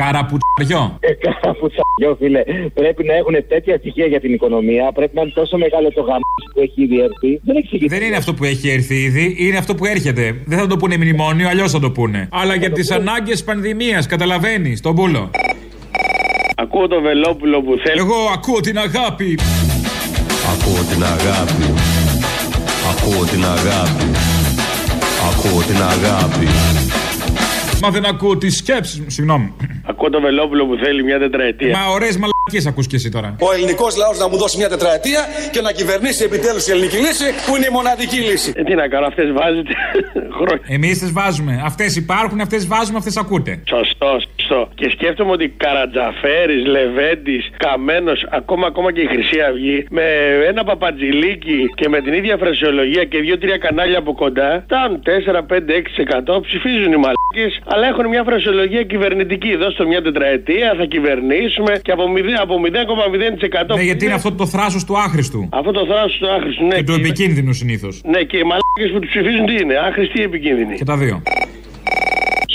[0.03, 0.83] Καραπουτσαριό.
[1.01, 2.43] Ε, Καραπουτσαριό, φίλε.
[2.81, 4.93] Πρέπει να έχουν τέτοια στοιχεία για την οικονομία.
[4.95, 7.41] Πρέπει να είναι τόσο μεγάλο το γάμο που έχει ήδη έρθει.
[7.45, 10.25] Δεν έχει Δεν είναι αυτό που έχει έρθει ήδη, είναι αυτό που έρχεται.
[10.47, 12.29] Δεν θα το πούνε μνημόνιο, αλλιώς θα το πούνε.
[12.33, 15.31] Αλλά για τις ανάγκες πανδημίας, καταλαβαίνεις, τον πούλο.
[16.57, 17.99] Ακούω το Βελόπουλο που θέλει.
[17.99, 19.39] Εγώ ακούω την αγάπη.
[20.53, 21.65] Ακούω την αγάπη.
[22.91, 24.07] Ακούω την αγάπη.
[25.29, 26.47] Ακούω την αγάπη.
[27.83, 29.53] Μα δεν ακούω τις σκέψεις μου, συγγνώμη.
[29.85, 31.79] Ακούω το Βελόπουλο που θέλει μια τετραετία.
[31.79, 33.37] Μα ωραίες μαλακίε ακούς και εσύ τώρα.
[33.41, 35.21] Ο ελληνικός λαός να μου δώσει μια τετραετία
[35.53, 38.53] και να κυβερνήσει επιτέλους η ελληνική λύση που είναι η μοναδική λύση.
[38.57, 39.73] Ε, τι να κάνω, αυτές βάζετε
[40.39, 40.65] χρόνια.
[40.67, 41.63] Εμείς τις βάζουμε.
[41.65, 43.63] Αυτές υπάρχουν, αυτές βάζουμε, αυτές ακούτε.
[43.69, 44.69] Σωστό, σωστό.
[44.75, 50.05] Και σκέφτομαι ότι Καρατζαφέρης, Λεβέντης, Καμένος, ακόμα, ακόμα και η Χρυσή Αυγή, με
[50.49, 55.77] ένα παπατζηλίκι και με την ίδια φρασιολογία και δύο-τρία κανάλια από κοντά, φτάνουν 4, 5,
[55.77, 59.57] 6% ψηφίζουν οι μαλακίε, αλλά έχουν μια φρασιολογία κυβερνητική.
[59.57, 62.43] Δώστε μια τετραετία, θα κυβερνήσουμε και από 0,0%.
[62.43, 62.55] Από
[63.73, 65.49] 0,0% Ναι, γιατί είναι αυτό το θράσος του άχρηστου.
[65.53, 66.75] Αυτό το θράσος του άχρηστου, ναι.
[66.75, 68.01] Και του επικίνδυνου συνήθως.
[68.05, 70.75] Ναι, και οι μαλάκες που τους ψηφίζουν τι είναι, άχρηστοι ή επικίνδυνοι.
[70.75, 71.23] Και τα δύο.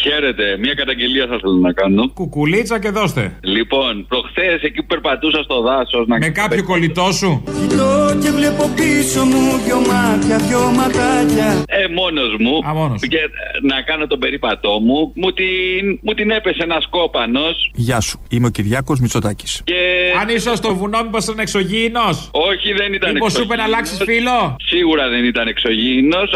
[0.08, 2.10] Χαίρετε, μια καταγγελία θα ήθελα να κάνω.
[2.14, 3.38] Κουκουλίτσα και δώστε.
[3.42, 6.06] Λοιπόν, προχθές εκεί που περπατούσα στο δάσος.
[6.08, 7.44] Με κάποιο κολλητό σου.
[7.46, 11.64] Κοιτώ και βλέπω πίσω μου δυο μάτια, δυο ματάκια.
[11.68, 12.56] Ε, μόνος μου.
[12.70, 13.02] Α, μόνος.
[13.02, 13.30] Και ε,
[13.62, 15.12] να κάνω τον περίπατό μου.
[15.16, 17.72] Μου την, μου την έπεσε ένας κόπανος.
[17.74, 19.62] Γεια σου, είμαι ο Κυριάκος Μητσοτάκης.
[19.64, 19.74] Και...
[20.22, 23.98] Αν ήσουν στο βουνό, μήπως ήταν εξωγήινος; Όχι, δεν ήταν Μήπως σου είπε να αλλάξεις
[24.04, 26.30] φίλο; Σίγουρα δεν ήταν εξωγήινος.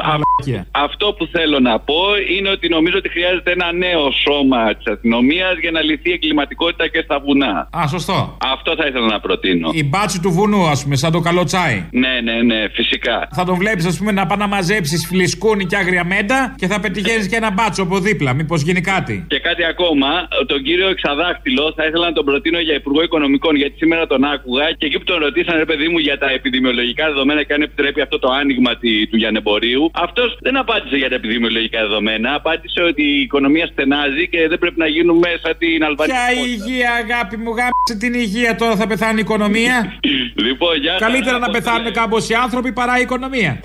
[0.71, 2.01] Αυτό που θέλω να πω
[2.38, 6.88] είναι ότι νομίζω ότι χρειάζεται ένα νέο σώμα της αστυνομίας για να λυθεί η εγκληματικότητα
[6.88, 7.54] και στα βουνά.
[7.80, 8.38] Α, σωστό.
[8.56, 9.69] Αυτό θα ήθελα να προτείνω.
[9.74, 11.78] Η μπάτσι του βουνού, ας πούμε, σαν το καλό τσάι.
[11.91, 13.28] Ναι, ναι, ναι, φυσικά.
[13.32, 16.80] Θα τον βλέπεις, ας πούμε, να πάει να μαζέψεις φλισκούνι και άγρια μέντα και θα
[16.80, 18.34] πετυχαίνεις και ένα μπάτσο από δίπλα.
[18.34, 19.26] Μήπως γίνει κάτι.
[19.28, 20.08] Και κάτι ακόμα,
[20.45, 24.65] τον κύριο Εξαδάχτυλο θα ήθελα να τον προτείνω για Υπουργό Οικονομικών, γιατί σήμερα τον άκουγα
[24.78, 28.02] και εκεί που τον ρωτήσαν, ρε παιδί μου, για τα επιδημιολογικά δεδομένα και αν επιτρέπει
[28.02, 32.34] αυτό το άνοιγμα τη- του Γιανεμπορίου, αυτός δεν απάντησε για τα επιδημιολογικά δεδομένα.
[32.34, 36.16] Απάντησε ότι η οικονομία στενάζει και δεν πρέπει να γίνουμε σαν την Αλβανία.
[36.16, 39.78] Ποια υγεία, αγάπη μου, γάμισε την υγεία τώρα θα πεθάνει η οικονομία.
[40.48, 41.02] Λοιπόν, γεια σας.
[41.02, 43.62] Καλύτερα να πεθάνουν κάμποσοι άνθρωποι παρά η οικονομία.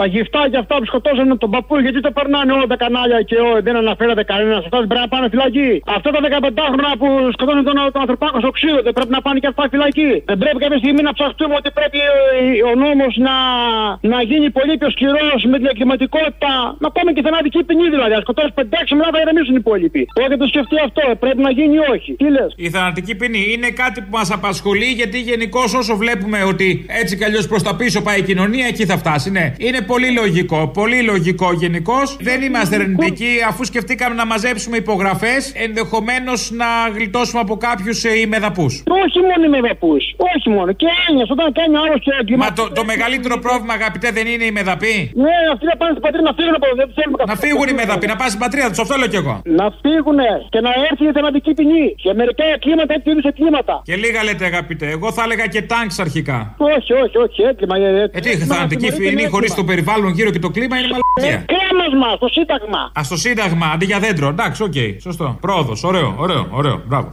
[0.00, 3.50] Τα γυφτάκια αυτά που σκοτώσανε τον παππού, γιατί το περνάνε όλα τα κανάλια και ό,
[3.66, 4.60] δεν αναφέρεται κανένας.
[4.64, 5.70] Αυτά δεν πρέπει να πάνε φυλακή.
[5.96, 9.50] Αυτά τα 15χρονα που σκοτώσανε τον, τον ανθρωπάκος στο ξύλο, δεν πρέπει να πάνε και
[9.52, 10.10] αυτά φυλακή.
[10.30, 12.18] Δεν πρέπει κάποια στιγμή να ψαχτούμε ότι πρέπει ο,
[12.70, 13.36] ο νόμος να,
[14.12, 16.52] να γίνει πολύ πιο σκληρό με την εγκληματικότητα.
[16.84, 18.12] Να πάμε και θανατική ποινή δηλαδή.
[18.18, 18.62] Να σκοτώσεις 5-6
[18.98, 20.02] μετά θα ηρεμήσουν οι υπόλοιποι.
[20.18, 22.10] Όχι το σκεφτεί αυτό, ε, πρέπει να γίνει ή όχι.
[22.20, 26.68] Τι λες; Η θανατική ποινή είναι κάτι που μας απασχολεί γιατί γενικώς όσο βλέπουμε ότι
[27.00, 29.30] έτσι κι αλλιώς προς τα πίσω πάει η κοινωνία, εκεί θα φτάσει.
[29.30, 30.60] Ναι, είναι πολύ λογικό.
[30.80, 32.16] Πολύ λογικό γενικώς.
[32.20, 38.66] Δεν είμαστε αρνητικοί αφού σκεφτήκαμε να μαζέψουμε υπογραφές, ενδεχομένως να γλιτώσουμε από κάποιους ημεδαπού.
[39.04, 39.94] Όχι μόνο οι μεδαπού.
[40.34, 40.70] Όχι μόνο.
[40.80, 44.54] Και έννοια όταν κάνει άλλος και Μα το, το μεγαλύτερο πρόβλημα, αγαπητέ, δεν είναι οι
[44.58, 44.96] ημεδαποί.
[45.24, 46.76] Ναι, αυτοί να πάνε στην πατρίδα να φύγουν από εδώ.
[46.82, 49.34] Δεν θέλουμε Να φύγουν οι ημεδαποί, να πάνε στην πατρίδα τους, αυτό λέω κι εγώ.
[49.60, 50.18] Να φύγουν
[50.52, 51.86] και να έρθει η θανατική ποινή.
[52.02, 53.74] Και μερικά κλίματα έτσι είδους κλίματα.
[53.88, 54.86] Και λίγα λέτε, αγαπητέ.
[54.96, 56.38] Εγώ θα έλεγα και τανκς αρχικά.
[56.74, 57.74] Όχι, όχι, όχι, έγκλημα.
[58.16, 61.44] Ε, τι, θανατική ποινή χωρίς το περιβάλλον γύρω και το κλίμα είναι μαλακία.
[61.46, 62.90] Κρεμάλα στο Σύνταγμα.
[62.98, 64.28] Α, στο Σύνταγμα, αντί για δέντρο.
[64.28, 65.36] Εντάξει, οκ, σωστό.
[65.40, 66.82] Πρόοδος, ωραίο, ωραίο, ωραίο.
[66.86, 67.08] Μπράβο.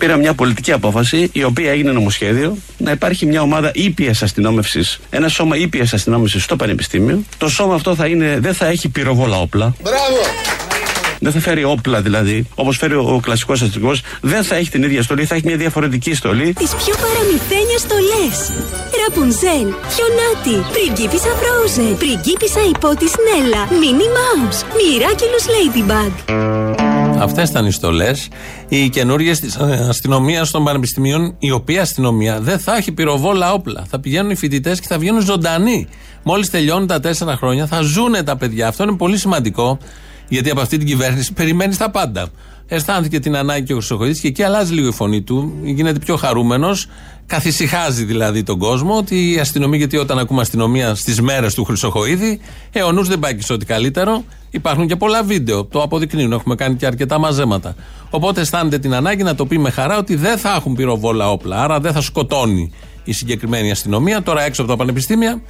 [0.00, 5.28] Πήρα μια πολιτική απόφαση, η οποία έγινε νομοσχέδιο, να υπάρχει μια ομάδα ήπιας αστυνόμευσης, ένα
[5.28, 7.22] σώμα ήπιας αστυνόμευσης στο Πανεπιστήμιο.
[7.38, 9.74] Το σώμα αυτό θα είναι, δεν θα έχει πυροβόλα όπλα.
[9.82, 10.20] Μπράβο!
[11.20, 14.02] Δεν θα φέρει όπλα δηλαδή, όπως φέρει ο, ο κλασικός αστυνομικός.
[14.20, 16.52] Δεν θα έχει την ίδια στολή, θα έχει μια διαφορετική στολή.
[16.52, 18.52] Τις πιο παραμυθένιες στολές.
[19.06, 26.12] Ραπουνζέλ, Χιονάτι, Πριγκίπισσα Frozen, Πριγκίπισσα Υπότης Νέλα, Μίνι Mouse, Miraculous Ladybug.
[27.22, 28.28] Αυτές ήταν οι στολές.
[28.68, 29.56] Οι καινούργιες της
[29.88, 33.84] αστυνομίας των πανεπιστημίων, η οποία αστυνομία δεν θα έχει πυροβόλα όπλα.
[33.90, 35.88] Θα πηγαίνουν οι φοιτητές και θα βγαίνουν ζωντανοί.
[36.22, 38.68] Μόλις τελειώνουν τα τέσσερα χρόνια, θα ζούνε τα παιδιά.
[38.68, 39.78] Αυτό είναι πολύ σημαντικό,
[40.28, 42.28] γιατί από αυτή την κυβέρνηση περιμένεις τα πάντα.
[42.68, 46.16] Αισθάνθηκε την ανάγκη και ο Χρυσοχοίδης και εκεί αλλάζει λίγο η φωνή του, γίνεται πιο
[46.16, 46.86] χαρούμενος,
[47.26, 52.40] καθησυχάζει δηλαδή τον κόσμο ότι η αστυνομία, γιατί όταν ακούμε αστυνομία στις μέρες του Χρυσοχοίδη,
[52.72, 54.24] ε, ο νους δεν πάει και σε ό,τι καλύτερο.
[54.50, 57.74] Υπάρχουν και πολλά βίντεο, το αποδεικνύουν, έχουμε κάνει και αρκετά μαζέματα.
[58.10, 61.62] Οπότε αισθάνεται την ανάγκη να το πει με χαρά ότι δεν θα έχουν πυροβόλα όπλα,
[61.62, 62.72] άρα δεν θα σκοτώνει
[63.04, 64.22] η συγκεκριμένη αστυνομία.
[64.22, 65.40] Τώρα έξω από τα πανεπιστήμια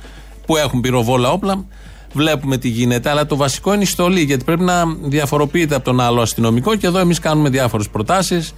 [0.46, 1.64] που έχουν πυροβόλα όπλα,
[2.12, 3.10] βλέπουμε τι γίνεται.
[3.10, 6.76] Αλλά το βασικό είναι η στολή, γιατί πρέπει να διαφοροποιείται από τον άλλο αστυνομικό.
[6.76, 8.54] Και εδώ εμείς κάνουμε διάφορες προτάσεις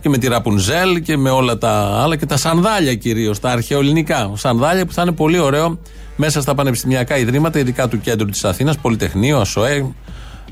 [0.00, 4.30] και με τη Ραπουνζέλ και με όλα τα άλλα και τα σανδάλια κυρίως, τα αρχαιοελληνικά.
[4.34, 5.78] Σανδάλια που θα είναι πολύ ωραίο
[6.16, 9.94] μέσα στα πανεπιστημιακά ιδρύματα, ειδικά του κέντρου της Αθήνας, Πολυτεχνείο, ΑΣΟΕ,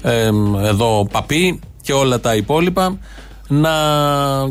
[0.02, 0.30] ε,
[0.62, 2.98] εδώ Παπί και όλα τα υπόλοιπα,
[3.48, 3.70] να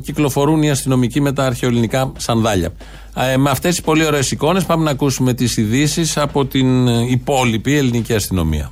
[0.04, 2.70] κυκλοφορούν οι αστυνομικοί με τα αρχαιοελληνικά σανδάλια.
[3.16, 7.78] Ε, με αυτές τις πολύ ωραίες εικόνες πάμε να ακούσουμε τις ειδήσεις από την υπόλοιπη
[7.78, 8.72] ελληνική αστυνομία.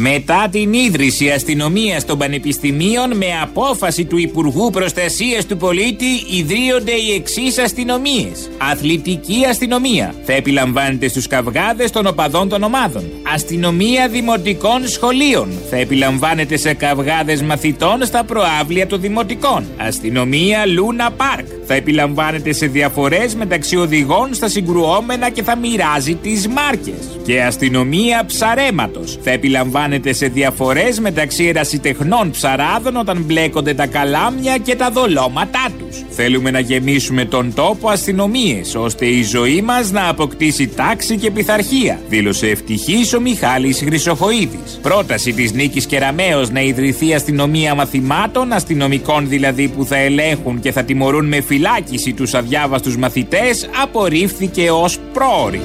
[0.00, 7.14] Μετά την ίδρυση αστυνομίας των πανεπιστημίων με απόφαση του Υπουργού Προστασίας του Πολίτη ιδρύονται οι
[7.14, 8.50] εξής αστυνομίες.
[8.58, 10.14] Αθλητική αστυνομία.
[10.24, 13.04] Θα επιλαμβάνεται στους καυγάδες των οπαδών των ομάδων.
[13.34, 15.48] Αστυνομία δημοτικών σχολείων.
[15.70, 19.64] Θα επιλαμβάνεται σε καυγάδες μαθητών στα προάβλια των δημοτικών.
[19.76, 21.57] Αστυνομία Λούνα Πάρκ.
[21.70, 27.18] Θα επιλαμβάνεται σε διαφορές μεταξύ οδηγών στα συγκρουόμενα και θα μοιράζει τις μάρκες.
[27.24, 29.18] Και αστυνομία ψαρέματος.
[29.22, 36.04] Θα επιλαμβάνεται σε διαφορές μεταξύ ερασιτεχνών ψαράδων όταν μπλέκονται τα καλάμια και τα δολώματά τους.
[36.10, 42.00] Θέλουμε να γεμίσουμε τον τόπο αστυνομίες, ώστε η ζωή μας να αποκτήσει τάξη και πειθαρχία,
[42.08, 44.78] δήλωσε ευτυχής ο Μιχάλης Χρυσοχοίδης.
[44.82, 50.82] Πρόταση της Νίκης Κεραμέως να ιδρυθεί αστυνομία μαθημάτων, αστυνομικών δηλαδή που θα ελέγχουν και θα
[50.84, 55.60] τιμωρούν με φυλάκιση τους αδιάβαστους μαθητές, απορρίφθηκε ως πρόορη.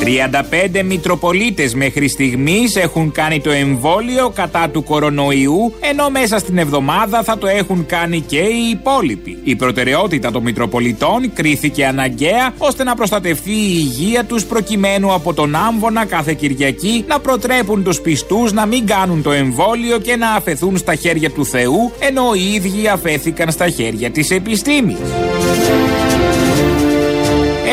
[0.00, 7.22] 35 Μητροπολίτες μέχρι στιγμής έχουν κάνει το εμβόλιο κατά του κορονοϊού, ενώ μέσα στην εβδομάδα
[7.22, 9.38] θα το έχουν κάνει και οι υπόλοιποι.
[9.44, 15.54] Η προτεραιότητα των Μητροπολιτών κρίθηκε αναγκαία ώστε να προστατευτεί η υγεία τους προκειμένου από τον
[15.54, 20.76] άμβονα κάθε Κυριακή να προτρέπουν τους πιστούς να μην κάνουν το εμβόλιο και να αφαιθούν
[20.76, 24.98] στα χέρια του Θεού, ενώ οι ίδιοι αφέθηκαν στα χέρια της επιστήμης.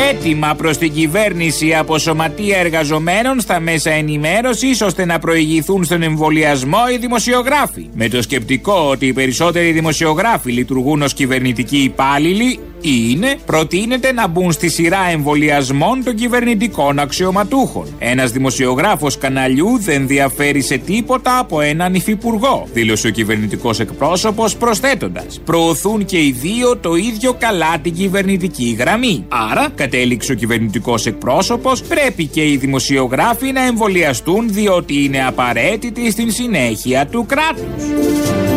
[0.06, 6.78] Έτοιμα προς την κυβέρνηση από σωματεία εργαζομένων στα μέσα ενημέρωσης ώστε να προηγηθούν στον εμβολιασμό
[6.92, 7.88] οι δημοσιογράφοι.
[7.94, 14.52] Με το σκεπτικό ότι οι περισσότεροι δημοσιογράφοι λειτουργούν ως κυβερνητικοί υπάλληλοι, είναι προτείνεται να μπουν
[14.52, 17.86] στη σειρά εμβολιασμών των κυβερνητικών αξιωματούχων.
[17.98, 25.40] Ένας δημοσιογράφος καναλιού δεν διαφέρει σε τίποτα από έναν υφυπουργό, δήλωσε ο κυβερνητικός εκπρόσωπος προσθέτοντας.
[25.44, 29.24] Προωθούν και οι δύο το ίδιο καλά την κυβερνητική γραμμή.
[29.28, 36.32] Άρα, κατέληξε ο κυβερνητικός εκπρόσωπος, πρέπει και οι δημοσιογράφοι να εμβολιαστούν διότι είναι απαραίτητοι στην
[36.32, 38.47] συνέχεια του κράτους.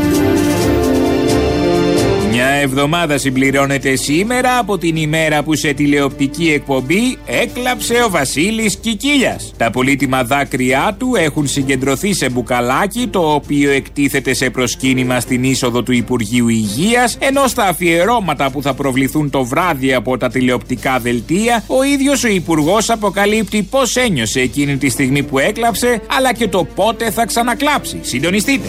[2.63, 9.53] Μια εβδομάδα συμπληρώνεται σήμερα από την ημέρα που σε τηλεοπτική εκπομπή έκλαψε ο Βασίλης Κικίλιας.
[9.57, 15.83] Τα πολύτιμα δάκρυά του έχουν συγκεντρωθεί σε μπουκαλάκι το οποίο εκτίθεται σε προσκύνημα στην είσοδο
[15.83, 21.63] του Υπουργείου Υγείας ενώ στα αφιερώματα που θα προβληθούν το βράδυ από τα τηλεοπτικά δελτία
[21.67, 26.67] ο ίδιος ο Υπουργός αποκαλύπτει πώς ένιωσε εκείνη τη στιγμή που έκλαψε αλλά και το
[26.75, 27.99] πότε θα ξανακλάψει.
[28.01, 28.67] Συντονιστείτε.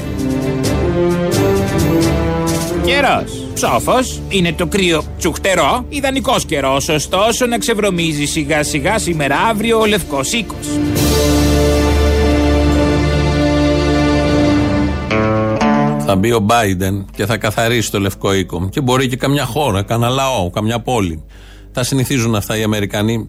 [2.84, 3.41] Καιρός.
[3.54, 9.86] Ψόφος είναι το κρύο τσουχτερό, ιδανικός καιρός, ωστόσο να ξεβρωμίζει σιγά σιγά σήμερα αύριο ο
[9.86, 10.66] λευκός οίκος.
[16.06, 18.68] Θα μπει ο Biden και θα καθαρίσει το λευκό οίκο.
[18.68, 21.22] Και μπορεί και καμιά χώρα, κανένα λαό, καμιά πόλη.
[21.72, 23.28] Τα συνηθίζουν αυτά οι Αμερικανοί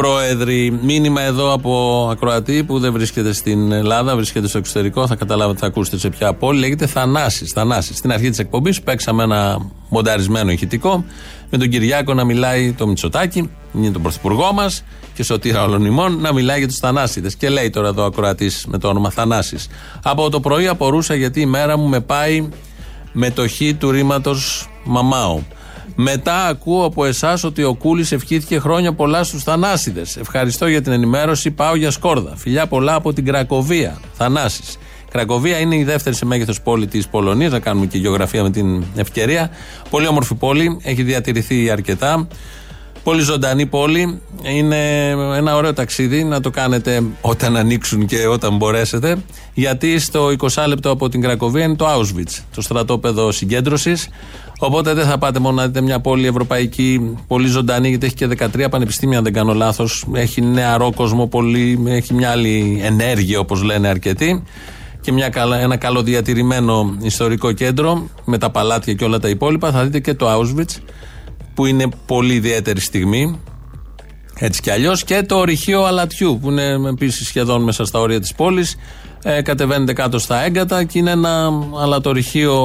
[0.00, 0.78] πρόεδροι.
[0.82, 5.06] Μήνυμα εδώ από ακροατή που δεν βρίσκεται στην Ελλάδα, βρίσκεται στο εξωτερικό.
[5.06, 6.58] Θα καταλάβετε, θα ακούσετε σε ποια πόλη.
[6.58, 7.52] Λέγεται Θανάσης.
[7.52, 7.96] Θανάσης.
[7.96, 11.04] Στην αρχή της εκπομπής παίξαμε ένα μονταρισμένο ηχητικό
[11.50, 14.84] με τον Κυριάκο να μιλάει το Μητσοτάκι, είναι τον πρωθυπουργό μας
[15.14, 17.34] και σωτήρα όλων ημών, να μιλάει για τους Θανάσιδες.
[17.34, 19.68] Και λέει τώρα εδώ ακροατής με το όνομα Θανάσης.
[20.02, 22.48] Από το πρωί απορούσα γιατί η μέρα μου με πάει
[23.12, 25.46] μετοχή του ρήματος Μαμάου.
[25.94, 30.16] Μετά ακούω από εσάς ότι ο Κούλης ευχήθηκε χρόνια πολλά στους Θανάσιδες.
[30.16, 31.50] Ευχαριστώ για την ενημέρωση.
[31.50, 32.36] Πάω για σκόρδα.
[32.36, 34.00] Φιλιά πολλά από την Κρακοβία.
[34.12, 34.78] Θανάσης.
[35.10, 37.52] Κρακοβία είναι η δεύτερη σε μέγεθος πόλη της Πολωνίας.
[37.52, 39.50] Να κάνουμε και γεωγραφία με την ευκαιρία.
[39.90, 40.80] Πολύ όμορφη πόλη.
[40.82, 42.28] Έχει διατηρηθεί αρκετά.
[43.02, 44.20] Πολύ ζωντανή πόλη.
[44.42, 49.16] Είναι ένα ωραίο ταξίδι να το κάνετε όταν ανοίξουν και όταν μπορέσετε.
[49.54, 54.08] Γιατί στο 20 λεπτό από την Κρακοβία είναι το Auschwitz, το στρατόπεδο συγκέντρωσης.
[54.62, 58.28] Οπότε δεν θα πάτε μόνο να δείτε μια πόλη ευρωπαϊκή πολύ ζωντανή, γιατί έχει και
[58.38, 60.06] 13 πανεπιστήμια, αν δεν κάνω λάθος.
[60.12, 64.44] Έχει νεαρό κόσμο πολύ, έχει μια άλλη ενέργεια, όπως λένε αρκετοί.
[65.00, 69.70] Και μια, ένα καλοδιατηρημένο ιστορικό κέντρο με τα παλάτια και όλα τα υπόλοιπα.
[69.70, 70.76] Θα δείτε και το Auschwitz,
[71.54, 73.40] που είναι πολύ ιδιαίτερη στιγμή.
[74.38, 78.34] Έτσι κι αλλιώς και το ορυχείο Αλατιού που είναι επίσης σχεδόν μέσα στα όρια της
[78.34, 78.76] πόλης.
[79.22, 81.50] Ε, κατεβαίνετε κάτω στα έγκατα και είναι ένα
[81.82, 82.56] αλατορυχείο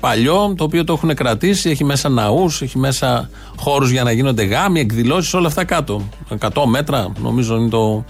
[0.00, 1.70] παλιό το οποίο το έχουν κρατήσει.
[1.70, 6.08] Έχει μέσα ναούς, έχει μέσα χώρους για να γίνονται γάμοι, εκδηλώσεις, όλα αυτά κάτω.
[6.38, 8.04] 100 μέτρα νομίζω είναι το,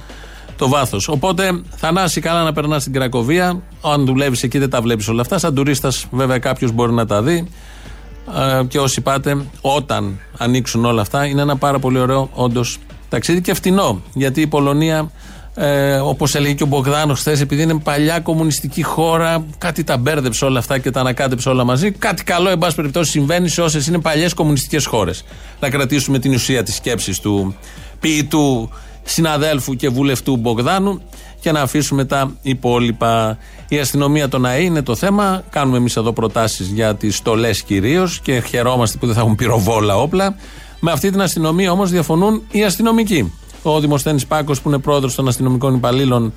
[0.56, 1.08] το βάθος.
[1.08, 3.60] Οπότε θανάσει καλά να περνάς στην Κρακοβία.
[3.82, 5.38] Αν δουλεύεις εκεί δεν τα βλέπεις όλα αυτά.
[5.38, 7.48] Σαν τουρίστας, βέβαια, κάποιος μπορεί να τα δει.
[8.60, 13.40] Ε, και όσοι πάτε, όταν ανοίξουν όλα αυτά, είναι ένα πάρα πολύ ωραίο όντως ταξίδι
[13.40, 14.02] και φτηνό.
[14.14, 15.10] Γιατί η Πολωνία,
[15.54, 20.44] ε, όπως έλεγε και ο Μπογδάνος χθες, επειδή είναι παλιά κομμουνιστική χώρα, κάτι τα μπέρδεψε
[20.44, 21.90] όλα αυτά και τα ανακάτεψε όλα μαζί.
[21.90, 25.24] Κάτι καλό, εν πάση περιπτώσει, συμβαίνει σε όσες είναι παλιές κομμουνιστικές χώρες.
[25.60, 27.54] Να κρατήσουμε την ουσία της σκέψης του
[28.00, 28.70] ποιητού
[29.02, 31.00] συναδέλφου και βουλευτού Μπογδάνου
[31.40, 33.38] και να αφήσουμε τα υπόλοιπα.
[33.68, 35.42] Η αστυνομία των ΑΕ είναι το θέμα.
[35.50, 39.96] Κάνουμε εμείς εδώ προτάσεις για τις στολές κυρίως και χαιρόμαστε που δεν θα έχουν πυροβόλα
[39.96, 40.36] όπλα.
[40.80, 43.32] Με αυτή την αστυνομία όμως διαφωνούν οι αστυνομικοί.
[43.62, 46.32] Ο Δημοσθένης Πάκος, που είναι πρόεδρος των αστυνομικών υπαλλήλων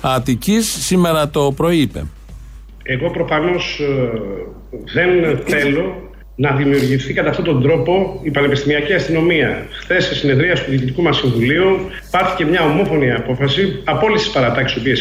[0.00, 2.06] Αττικής, σήμερα το πρωί είπε.
[2.82, 3.80] Εγώ προφανώς
[4.94, 9.66] δεν θέλω να δημιουργηθεί κατά αυτόν τον τρόπο η πανεπιστημιακή αστυνομία.
[9.70, 11.76] Χθες, σε συνεδρία του Διοικητικού μας Συμβουλίου,
[12.10, 15.00] πάρθηκε μια ομόφωνη απόφαση από όλες τις παρατάξεις οι οποίες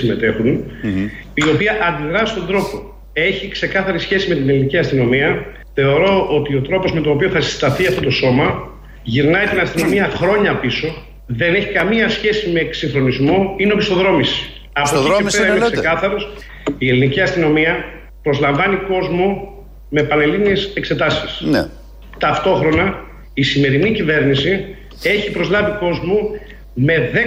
[1.34, 2.96] η οποία αντιδρά στον τρόπο.
[3.14, 5.46] Έχει ξεκάθαρη σχέση με την ελληνική αστυνομία.
[5.74, 8.70] Θεωρώ ότι ο τρόπος με τον οποίο θα συσταθεί αυτό το σώμα
[9.04, 10.88] γυρνάει την αστυνομία χρόνια πίσω.
[11.28, 14.50] Δεν έχει καμία σχέση με εξυγχρονισμό, είναι οπισθοδρόμηση.
[14.72, 16.34] Από εκεί και πέρα είναι ξεκάθαρος.
[16.78, 17.86] Η ελληνική αστυνομία
[18.22, 19.56] προσλαμβάνει κόσμο
[19.90, 21.42] με πανελλήνιες εξετάσεις.
[21.42, 21.66] Ναι.
[22.18, 22.96] Ταυτόχρονα
[23.34, 26.18] η σημερινή κυβέρνηση έχει προσλάβει κόσμο
[26.74, 27.18] με 10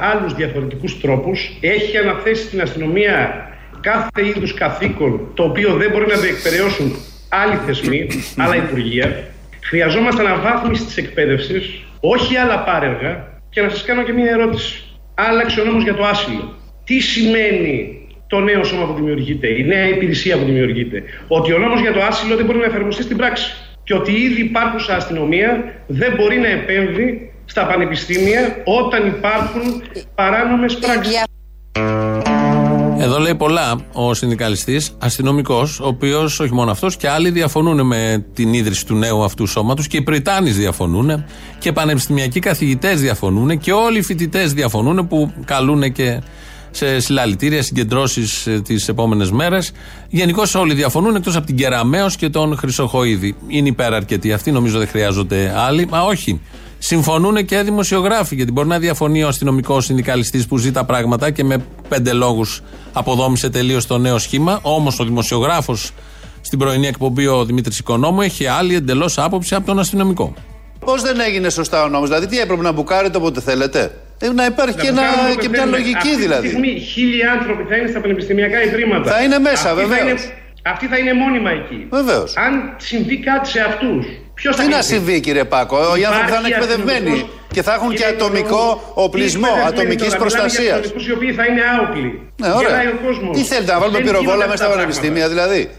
[0.00, 3.46] άλλους διαφορετικούς τρόπους, έχει αναθέσει στην αστυνομία
[3.80, 6.96] κάθε είδους καθήκον το οποίο δεν μπορεί να διεκπαιρεώσουν
[7.28, 9.24] άλλοι θεσμοί, άλλα υπουργεία.
[9.60, 13.37] Χρειαζόμαστε αναβάθμιση της εκπαίδευσης, όχι άλλα πάρεργα.
[13.50, 14.82] Και να σας κάνω και μία ερώτηση.
[15.14, 16.56] Άλλαξε ο νόμος για το άσυλο.
[16.84, 21.80] Τι σημαίνει το νέο σώμα που δημιουργείται, η νέα υπηρεσία που δημιουργείται; Ότι ο νόμος
[21.80, 23.52] για το άσυλο δεν μπορεί να εφαρμοστεί στην πράξη.
[23.84, 29.82] Και ότι η ήδη υπάρχουσα αστυνομία δεν μπορεί να επέμβει στα πανεπιστήμια όταν υπάρχουν
[30.14, 31.22] παράνομες πράξεις.
[33.00, 38.24] Εδώ λέει πολλά ο συνδικαλιστής, αστυνομικός, ο οποίος όχι μόνο αυτός και άλλοι διαφωνούν με
[38.34, 41.24] την ίδρυση του νέου αυτού σώματος και οι Πριτάνοι διαφωνούν
[41.58, 46.20] και πανεπιστημιακοί καθηγητές διαφωνούν και όλοι οι φοιτητές διαφωνούν που καλούν και
[46.70, 49.72] σε συλλαλητήρια, συγκεντρώσεις ε, τις επόμενες μέρες.
[50.08, 53.36] Γενικώς όλοι διαφωνούν εκτός από την Κεραμαίο και τον Χρυσοχοίδη.
[53.48, 55.86] Είναι υπεραρκετοί αυτοί, νομίζω δεν χρειάζονται άλλοι.
[55.86, 56.40] Μα όχι.
[56.78, 61.64] Συμφωνούν και δημοσιογράφοι, γιατί μπορεί να διαφωνεί ο αστυνομικός συνδικαλιστής που ζητά πράγματα και με
[61.88, 62.62] πέντε λόγους
[62.92, 64.58] αποδόμησε τελείως το νέο σχήμα.
[64.62, 65.90] Όμως ο δημοσιογράφος
[66.40, 70.34] στην πρωινή εκπομπή, ο Δημήτρης Οικονόμου, έχει άλλη εντελώς άποψη από τον αστυνομικό.
[70.84, 74.44] Πώς δεν έγινε σωστά ο νόμος, δηλαδή τι έπρεπε να μπουκάρετε όποτε θέλετε; Ε, να
[74.46, 75.02] υπάρχει και, ένα,
[75.40, 76.46] και μια λογική αυτή δηλαδή.
[76.46, 79.10] Αυτή τη στιγμή χίλιοι άνθρωποι θα είναι στα πανεπιστημιακά ιδρύματα.
[79.10, 80.32] Θα είναι μέσα, βεβαίως.
[80.62, 81.86] Αυτοί θα είναι μόνιμα εκεί.
[81.90, 82.36] Βεβαίως.
[82.36, 84.06] Αν συμβεί κάτι σε αυτούς,
[84.40, 87.94] ποιος θα Τι να συμβεί, κύριε Πάκο, οι άνθρωποι θα είναι εκπαιδευμένοι και θα έχουν
[87.94, 90.80] και ατομικό οπλισμό, ατομικής προστασίας.
[91.08, 92.32] οι οποίοι θα είναι άοπλοι.
[92.36, 92.70] Ναι, ωραία.
[93.32, 95.70] Τι θέλετε, να βάλουμε πυροβόλα μέσα στα πανεπιστήμια δηλαδή;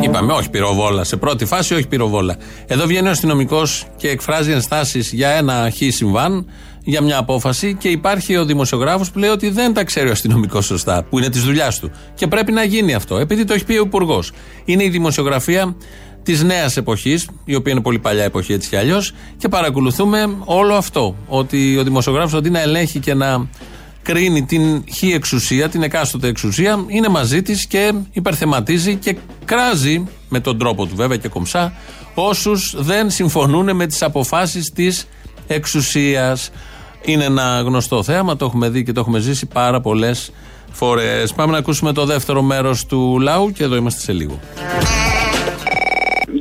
[0.00, 1.04] Είπαμε, όχι πυροβόλα.
[1.04, 2.36] Σε πρώτη φάση, όχι πυροβόλα.
[2.66, 6.50] Εδώ βγαίνει ο αστυνομικός και εκφράζει ενστάσεις για ένα χ συμβάν,
[6.84, 10.64] για μια απόφαση και υπάρχει ο δημοσιογράφος που λέει ότι δεν τα ξέρει ο αστυνομικός
[10.64, 11.90] σωστά, που είναι της δουλειάς του.
[12.14, 14.32] Και πρέπει να γίνει αυτό, επειδή το έχει πει ο Υπουργός.
[14.64, 15.76] Είναι η δημοσιογραφία
[16.24, 20.74] της νέας εποχής, η οποία είναι πολύ παλιά εποχή έτσι κι αλλιώς, και παρακολουθούμε όλο
[20.74, 21.16] αυτό.
[21.26, 23.48] Ότι ο δημοσιογράφος αντί να ελέγχει και να
[24.02, 30.40] κρίνει την χ εξουσία, την εκάστοτε εξουσία, είναι μαζί της και υπερθεματίζει και κράζει με
[30.40, 31.72] τον τρόπο του βέβαια και κομψά
[32.14, 35.06] όσους δεν συμφωνούν με τις αποφάσεις της
[35.46, 36.50] εξουσίας.
[37.04, 40.30] Είναι ένα γνωστό θέαμα, το έχουμε δει και το έχουμε ζήσει πάρα πολλές
[40.72, 41.32] φορές.
[41.32, 44.40] Πάμε να ακούσουμε το δεύτερο μέρος του λαού και εδώ είμαστε σε λίγο.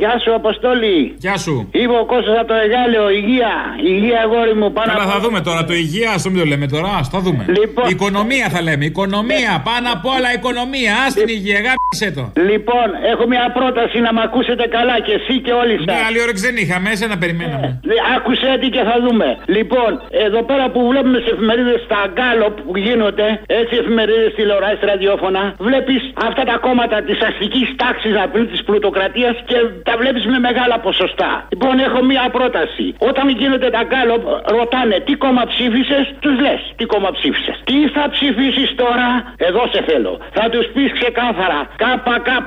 [0.03, 0.97] Γεια σου, Αποστόλη.
[1.25, 1.53] Γεια σου.
[1.79, 3.05] Είμαι ο Κώστας από το Εγάλεο.
[3.19, 3.53] Υγεία.
[3.91, 4.67] Υγεία, αγόρι μου.
[4.77, 6.89] Πάνω Καλά, απ' θα δούμε τώρα το υγεία, ας μην το λέμε τώρα.
[7.01, 7.43] Ας το δούμε.
[7.59, 7.85] Λοιπόν.
[7.93, 8.83] Οικονομία θα λέμε.
[8.91, 9.51] Οικονομία.
[9.69, 10.93] Πάνω απ' όλα οικονομία.
[11.03, 12.23] Α την υγεία, γάμισε το.
[12.51, 15.85] Λοιπόν, έχω μια πρόταση να μ' ακούσετε καλά και εσύ και όλοι σας.
[15.91, 17.67] Ναι, άλλη όρεξη δεν είχαμε, σε να περιμέναμε.
[17.93, 19.27] Ε, Άκουσε τι και θα δούμε.
[19.57, 19.91] Λοιπόν,
[20.27, 23.27] εδώ πέρα που βλέπουμε σε εφημερίδες τα γκάλοπ που γίνονται,
[23.61, 29.35] έτσι εφημερίδες, τηλεοράσει, ραδιόφωνα, βλέπεις αυτά τα κόμματα της αστικής τάξης να πει της πλουτοκρατίας
[29.49, 29.57] και
[29.89, 31.31] τα βλέπεις με μεγάλα ποσοστά.
[31.53, 32.85] Λοιπόν, έχω μία πρόταση.
[33.09, 34.23] Όταν γίνονται τα γκάλοπ,
[34.57, 37.55] ρωτάνε τι κόμμα ψήφισες, τους λες τι κόμμα ψήφισες.
[37.69, 39.07] Τι θα ψηφίσεις τώρα,
[39.47, 40.13] εδώ σε θέλω.
[40.37, 42.37] Θα τους πεις ξεκάθαρα, ΚΚΕ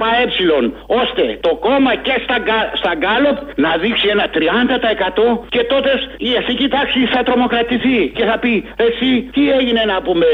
[1.02, 5.90] ώστε το κόμμα και στα, γκα- στα γκάλοπ να δείξει ένα 30% και τότε
[6.28, 8.54] η αστική τάξη θα τρομοκρατηθεί και θα πει
[8.86, 10.26] εσύ τι έγινε να πούμε,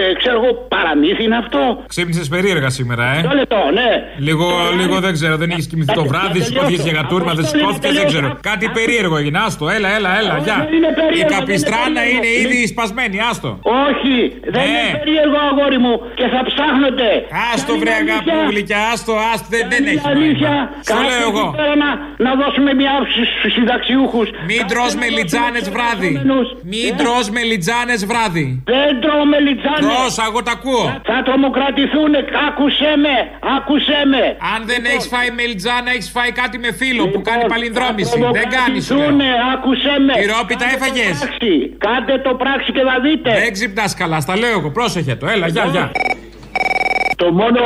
[0.00, 1.60] ε, ξέρω εγώ παραμύθι είναι αυτό;
[1.92, 3.90] Ξύπνησες περίεργα σήμερα, ε; Το λεπτό, ναι.
[4.28, 4.46] Λίγο,
[4.80, 8.28] λίγο δεν ξέρω, δεν είχε κοιμηθεί το βράδυ, σηκώθηκε για γατούρμα, δεν σηκώθηκε, δεν ξέρω.
[8.50, 10.56] Κάτι περίεργο έγινε, άστο, έλα, έλα, έλα, γεια.
[10.64, 12.28] δεν είναι περίεργο, Η δεν είναι καπιστράνα περίεργο.
[12.46, 13.50] είναι ήδη σπασμένη, άστο.
[13.88, 14.14] Όχι,
[14.54, 14.78] δεν Ναι.
[14.80, 17.10] είναι περίεργο αγόρι μου και θα ψάχνονται.
[17.52, 18.34] Άστο Δεν βρε είναι αγάπη αλήθεια.
[18.44, 20.52] μου γλυκιά, άστο, άστο, δεν, δεν Είναι έχει αλήθεια.
[20.54, 20.82] νόημα.
[20.86, 21.44] Στο Κάθε λέω εγώ.
[21.50, 21.90] εκεί πέρα να,
[22.26, 24.28] να δώσουμε μια άποψη στους συνταξιούχους.
[24.50, 26.10] Μην Κάθε τρως να με δώσουμε λιτζάνες στους βράδυ.
[26.12, 26.48] εργαζόμενους.
[26.72, 28.46] Μην Ε, τρως με λιτζάνες βράδυ.
[28.74, 29.84] Δεν τρώω με λιτζάνες.
[29.86, 30.84] Τρως, εγώ τα ακούω.
[31.10, 32.12] Θα τρομοκρατηθούν,
[32.48, 33.14] άκουσέ με,
[33.56, 34.24] άκουσέ με.
[34.52, 38.18] Αν δεν έχεις φάει μελιτζάνα, έχεις φάει κάτι με φίλο που κάνει παλινδρόμηση.
[38.18, 39.04] Θα Δεν κάνει σου λέω.
[39.04, 40.12] τρομοκρατηθούνε, άκουσέ με.
[40.20, 41.18] Τυρόπιτα Κάντε το έφαγες.
[41.18, 41.52] πράξη.
[41.86, 43.30] Κάντε το πράξη και θα δείτε.
[43.40, 44.70] Δεν ξυπνάς καλά, στα λέω εγώ.
[44.70, 45.90] Πρόσεχε το, έλα, γεια, γεια.
[47.22, 47.62] Το μόνο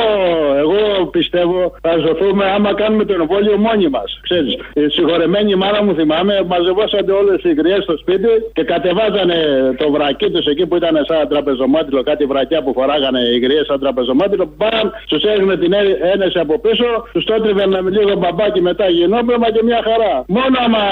[0.63, 0.79] εγώ
[1.17, 4.09] πιστεύω θα ζωθούμε άμα κάνουμε το εμβόλιο μόνοι μας.
[4.27, 9.37] Ξέρεις, η συγχωρεμένη μάνα μου θυμάμαι, μαζευόσατε όλες οι γριέ στο σπίτι και κατεβάζανε
[9.81, 13.79] το βρακί τους εκεί που ήταν σαν τραπεζομάτιλο, κάτι βρακιά που φοράγανε οι γριέ σαν
[13.83, 14.45] τραπεζομάτιλο.
[14.57, 18.85] Μπαμ, τους έριχνε την έ- ένεση από πίσω, τους το έτριβε με λίγο μπαμπάκι μετά
[18.97, 20.13] γινόπλευμα και μια χαρά.
[20.37, 20.83] Μόνο άμα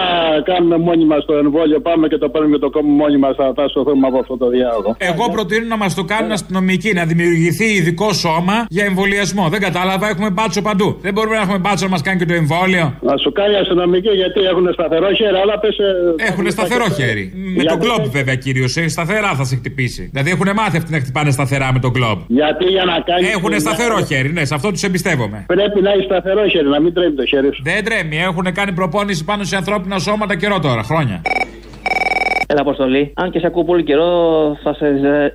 [0.50, 3.66] κάνουμε μόνοι μας το εμβόλιο, πάμε και το παίρνουμε το κόμμα μόνοι μας, θα, θα
[3.74, 4.90] σωθούμε από αυτό το διάλογο.
[5.12, 9.50] Εγώ προτείνω να μας το κάνουν αστυνομικοί, να δημιουργηθεί ειδικό σώμα για εμβολιασμό.
[9.50, 10.98] Δεν κατάλαβα, έχουμε μπάτσο παντού.
[11.02, 12.86] Δεν μπορούμε να έχουμε μπάτσο να μας κάνει και το εμβόλιο.
[13.02, 15.78] Να σου κάνει αστυνομική γιατί έχουν σταθερό χέρι, αλλά πες...
[15.78, 17.32] ε, Έχουν σταθερό χέρι.
[17.58, 18.68] Με τον κλόμπ βέβαια κυρίω.
[18.68, 20.10] Σταθερά θα σε χτυπήσει.
[20.12, 22.20] Δηλαδή έχουν μάθει αυτοί να χτυπάνε σταθερά με τον κλόμπ.
[22.28, 23.28] Γιατί για να κάνει.
[23.28, 25.44] Έχουν σταθερό χέρι, ναι, σε αυτό τους εμπιστεύομαι.
[25.48, 27.62] Πρέπει να έχεις σταθερό χέρι, να μην τρέμει το χέρι σου.
[27.64, 31.22] Δεν τρέμει, έχουν κάνει προπόνηση πάνω σε ανθρώπινα σώματα καιρό τώρα, χρόνια.
[32.54, 33.14] Έλα, Αποστολή.
[33.16, 34.10] Αν και σε ακούω πολύ καιρό,
[34.64, 34.86] θα σε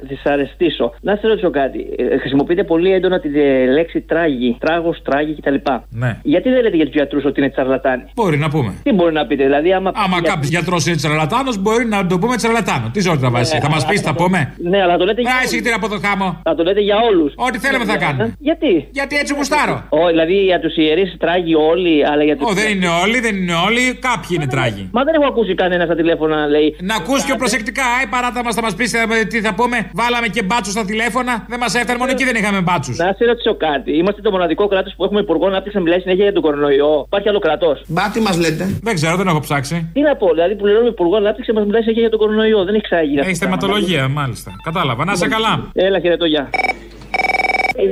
[0.09, 0.95] δυσαρεστήσω.
[1.01, 1.87] Να σε ρωτήσω κάτι.
[1.99, 5.55] Ε, Χρησιμοποιείτε πολύ έντονα τη ε, λέξη τράγη, τράγος, τράγη κτλ.
[5.89, 6.17] Ναι.
[6.23, 8.75] Γιατί δεν λέτε για τους γιατρούς ότι είναι τσαρλατάνοι; Μπορεί να πούμε.
[8.83, 9.93] Τι μπορεί να πείτε, δηλαδή, άμα.
[9.95, 12.91] Άμα κάποιος γιατρός είναι τσαρλατάνος, μπορεί να το πούμε τσαρλατάνο.
[12.93, 14.97] Τι ζόρι θα βάζεις, Ναι, θα μας αλλά πεις, θα θα το- πούμε; Ναι, αλλά
[14.97, 15.31] το λέτε για.
[15.31, 15.45] Α, όλους.
[15.51, 17.33] εισιτήρια από το χάμο; Θα το λέτε για όλους.
[17.37, 18.35] Ό,τι θέλουμε θα κάνουμε.
[18.39, 19.83] Γιατί; Γιατί έτσι γουστάρω.
[19.89, 22.47] Ω, δηλαδή για τους ιερείς τράγοι όλοι, αλλά για του.
[22.51, 24.89] Ω, δεν είναι όλοι, δεν είναι όλοι, κάποιοι είναι τράγοι.
[24.93, 26.77] Μα δεν έχω ακούσει κανένα στα τηλέφωνα να λέει.
[26.81, 28.91] Να ακούς πιο προσεκτικά, η παράτα μας θα μας πεις
[29.29, 29.91] τι θα πούμε.
[29.95, 32.97] Βάλαμε και μπάτσους στα τηλέφωνα, δεν μας έφερε μόνο εκεί δεν είχαμε μπάτσους.
[32.97, 33.97] Να σε ρωτήσω κάτι.
[33.97, 37.03] Είμαστε το μοναδικό κράτος που έχουμε υπουργό ανάπτυξη να μιλάει συνέχεια για τον κορονοϊό.
[37.07, 37.77] Υπάρχει άλλο κρατό.
[37.87, 38.65] Μπα, τι μας λέτε.
[38.83, 39.91] Δεν ξέρω, δεν έχω ψάξει.
[39.93, 42.65] Τι να πω, δηλαδή που πληρώνουμε υπουργό ανάπτυξη μας μιλάει συνέχεια για τον κορονοϊό.
[42.65, 43.21] Δεν έχει ξαναγίνει.
[43.21, 44.51] Έχει θεματολογία, μάλιστα.
[44.63, 45.05] Κατάλαβα.
[45.05, 45.71] Να σε καλά.
[45.73, 46.51] Έλα, χαιρετώ, γεια.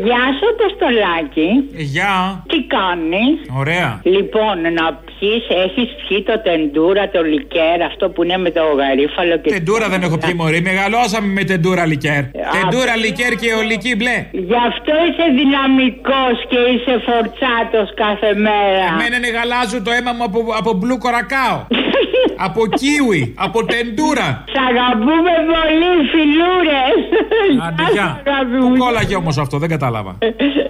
[0.05, 1.49] Γεια σου, Αποστολάκη.
[1.95, 2.45] Γεια.
[2.49, 4.01] Τι κάνεις; Ωραία.
[4.03, 4.87] Λοιπόν, να
[5.19, 9.51] πιείς, έχεις πιει το τεντούρα, το λικέρ, αυτό που είναι με το γαρίφαλο και...
[9.51, 10.61] Τεντούρα δεν έχω πιει μωρή.
[10.71, 12.23] Μεγαλώσαμε με τεντούρα λικέρ.
[12.57, 14.17] Τεντούρα λικέρ και ολική μπλε.
[14.49, 18.85] Γι' αυτό είσαι δυναμικός και είσαι φορτσάτος κάθε μέρα.
[18.95, 21.59] Εμένα είναι γαλάζου το αίμα μου από, από μπλου κορακάο.
[22.47, 23.23] από κίουι.
[23.47, 24.29] Από τεντούρα.
[24.55, 26.99] Σ' αγαπούμε πολύ, φιλούρες.
[27.67, 28.09] Άντε, γεια.
[28.61, 30.19] Που κόλλαγε όμως αυτό, δεν κατάλαβα.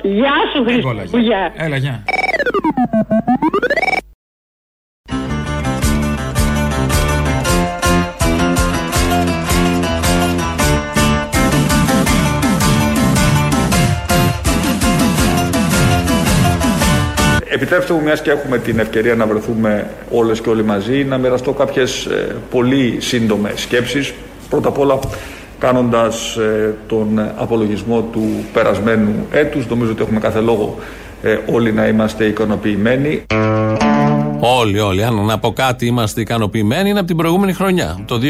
[0.03, 0.89] Γεια σου, Δεν Χριστό.
[0.89, 1.19] κόλλαγε.
[1.19, 1.53] Γεια.
[1.57, 2.05] Έλα, γεια.
[17.57, 21.53] Επιτρέψτε μου, μιας και έχουμε την ευκαιρία να βρεθούμε όλες και όλοι μαζί, να μοιραστώ
[21.53, 24.15] κάποιες ε, πολύ σύντομες σκέψεις.
[24.49, 24.99] Πρώτα απ' όλα,
[25.59, 30.79] κάνοντας ε, τον απολογισμό του περασμένου έτους, νομίζω ότι έχουμε κάθε λόγο
[31.23, 33.23] ε, όλοι να είμαστε ικανοποιημένοι.
[34.41, 35.05] Όλοι, όλοι.
[35.05, 38.21] Αν από κάτι είμαστε ικανοποιημένοι είναι από την προηγούμενη χρονιά, το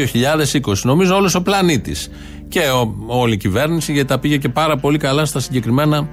[0.65, 0.73] 2020.
[0.83, 2.11] Νομίζω όλος ο πλανήτης.
[2.49, 6.07] Και ο, όλη η κυβέρνηση, γιατί τα πήγε και πάρα πολύ καλά στα συγκεκριμένα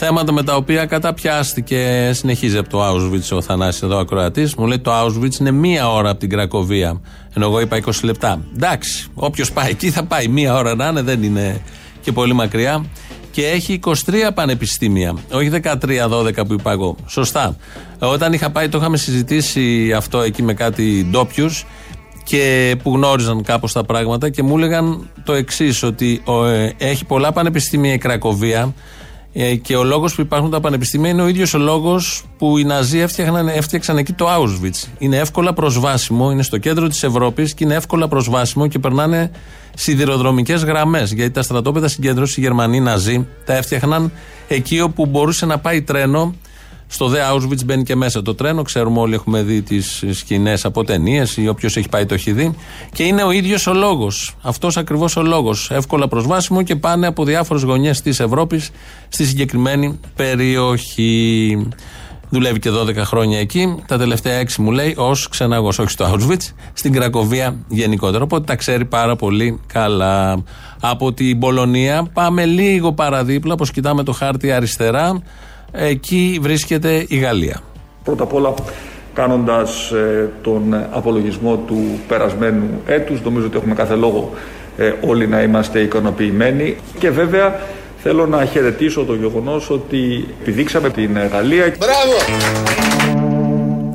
[0.00, 2.10] θέματα με τα οποία καταπιάστηκε.
[2.14, 4.54] Συνεχίζει από το Auschwitz ο Θανάσης εδώ ακροατής.
[4.54, 7.00] Μου λέει το Auschwitz είναι μία ώρα από την Κρακοβία.
[7.34, 8.40] Ενώ εγώ είπα 20 λεπτά.
[8.54, 11.60] Εντάξει, όποιος πάει εκεί θα πάει μία ώρα να είναι, δεν είναι
[12.00, 12.84] και πολύ μακριά.
[13.30, 13.94] Και έχει 23
[14.34, 15.14] πανεπιστήμια.
[15.32, 16.96] Όχι 13-12 που είπα εγώ.
[17.06, 17.56] Σωστά.
[17.98, 21.66] Όταν είχα πάει, το είχαμε συζητήσει αυτό εκεί με κάτι ντόπιους
[22.24, 27.04] και που γνώριζαν κάπως τα πράγματα και μου έλεγαν το εξής ότι ο, ε, έχει
[27.04, 28.72] πολλά πανεπιστήμια η Κρακοβία ε,
[29.62, 32.98] και ο λόγος που υπάρχουν τα πανεπιστήμια είναι ο ίδιος ο λόγος που οι Ναζί
[32.98, 34.88] έφτιαξαν, έφτιαξαν εκεί το Auschwitz.
[34.98, 39.30] Είναι εύκολα προσβάσιμο, είναι στο κέντρο της Ευρώπης και είναι εύκολα προσβάσιμο και περνάνε
[39.74, 44.12] σιδηροδρομικές γραμμές γιατί τα στρατόπεδα συγκέντρωση οι Γερμανοί Ναζί τα έφτιαχναν
[44.48, 46.34] εκεί όπου μπορούσε να πάει τρένο
[46.90, 48.62] Στο Δε Auschwitz μπαίνει και μέσα το τρένο.
[48.62, 52.54] Ξέρουμε όλοι, έχουμε δει τις σκηνές από ταινίες ή όποιος έχει πάει το έχει δει.
[52.92, 54.36] Και είναι ο ίδιος ο λόγος.
[54.42, 55.70] Αυτός ακριβώς ο λόγος.
[55.70, 58.70] Εύκολα προσβάσιμο και πάνε από διάφορες γωνιές της Ευρώπης
[59.08, 61.68] στη συγκεκριμένη περιοχή.
[62.30, 63.74] Δουλεύει και 12 χρόνια εκεί.
[63.86, 68.24] Τα τελευταία 6 μου λέει ως ξεναγός, όχι στο Auschwitz, στην Κρακοβία γενικότερα.
[68.24, 70.42] Οπότε τα ξέρει πάρα πολύ καλά.
[70.80, 75.22] Από την Πολωνία πάμε λίγο παραδίπλα, όπως κοιτάμε το χάρτη αριστερά.
[75.72, 77.60] Εκεί βρίσκεται η Γαλλία.
[78.04, 78.54] Πρώτα απ' όλα
[79.14, 84.32] κάνοντας ε, τον απολογισμό του περασμένου έτους νομίζω ότι έχουμε κάθε λόγο
[84.76, 87.60] ε, όλοι να είμαστε ικανοποιημένοι και βέβαια
[88.02, 92.12] θέλω να χαιρετήσω το γεγονός ότι επιδείξαμε την Γαλλία Μπράβο!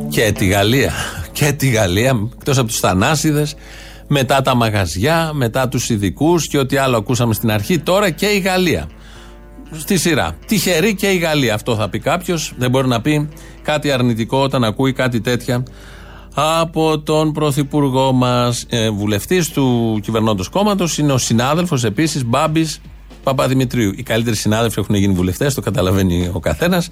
[0.10, 0.94] Και τη Γαλλία
[1.32, 3.56] και τη Γαλλία εκτός από τους θανάσιδες
[4.08, 8.40] μετά τα μαγαζιά, μετά τους ειδικούς και ό,τι άλλο ακούσαμε στην αρχή τώρα και η
[8.40, 8.88] Γαλλία
[9.78, 10.36] στη σειρά.
[10.46, 11.54] Τυχερή και η Γαλλία.
[11.54, 12.54] Αυτό θα πει κάποιος.
[12.58, 13.30] Δεν μπορεί να πει
[13.62, 15.64] κάτι αρνητικό όταν ακούει κάτι τέτοια
[16.34, 18.66] από τον πρωθυπουργό μας.
[18.70, 22.82] Ε, Βουλευτής του κυβερνώντος κόμματος είναι ο συνάδελφος επίσης Μπάμπης
[23.24, 23.92] Παπαδημητρίου.
[23.96, 26.90] Οι καλύτεροι συνάδελφοι έχουν γίνει βουλευτές, το καταλαβαίνει ο καθένας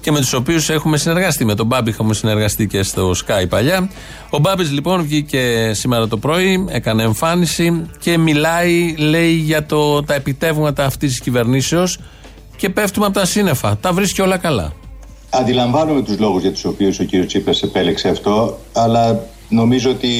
[0.00, 1.44] και με τους οποίους έχουμε συνεργαστεί.
[1.44, 3.90] Με τον Μπάμπη έχουμε συνεργαστεί και στο Sky παλιά.
[4.30, 10.14] Ο Μπάμπης λοιπόν βγήκε σήμερα το πρωί, έκανε εμφάνιση και μιλάει, λέει, για το, τα
[10.14, 11.98] επιτεύγματα αυτής της κυβερνήσεως
[12.62, 13.76] και πέφτουμε από τα σύννεφα.
[13.76, 14.72] Τα βρίσκει όλα καλά.
[15.30, 20.10] Αντιλαμβάνομαι τους λόγους για τους οποίους ο κύριος Τσίπρας επέλεξε αυτό, αλλά νομίζω ότι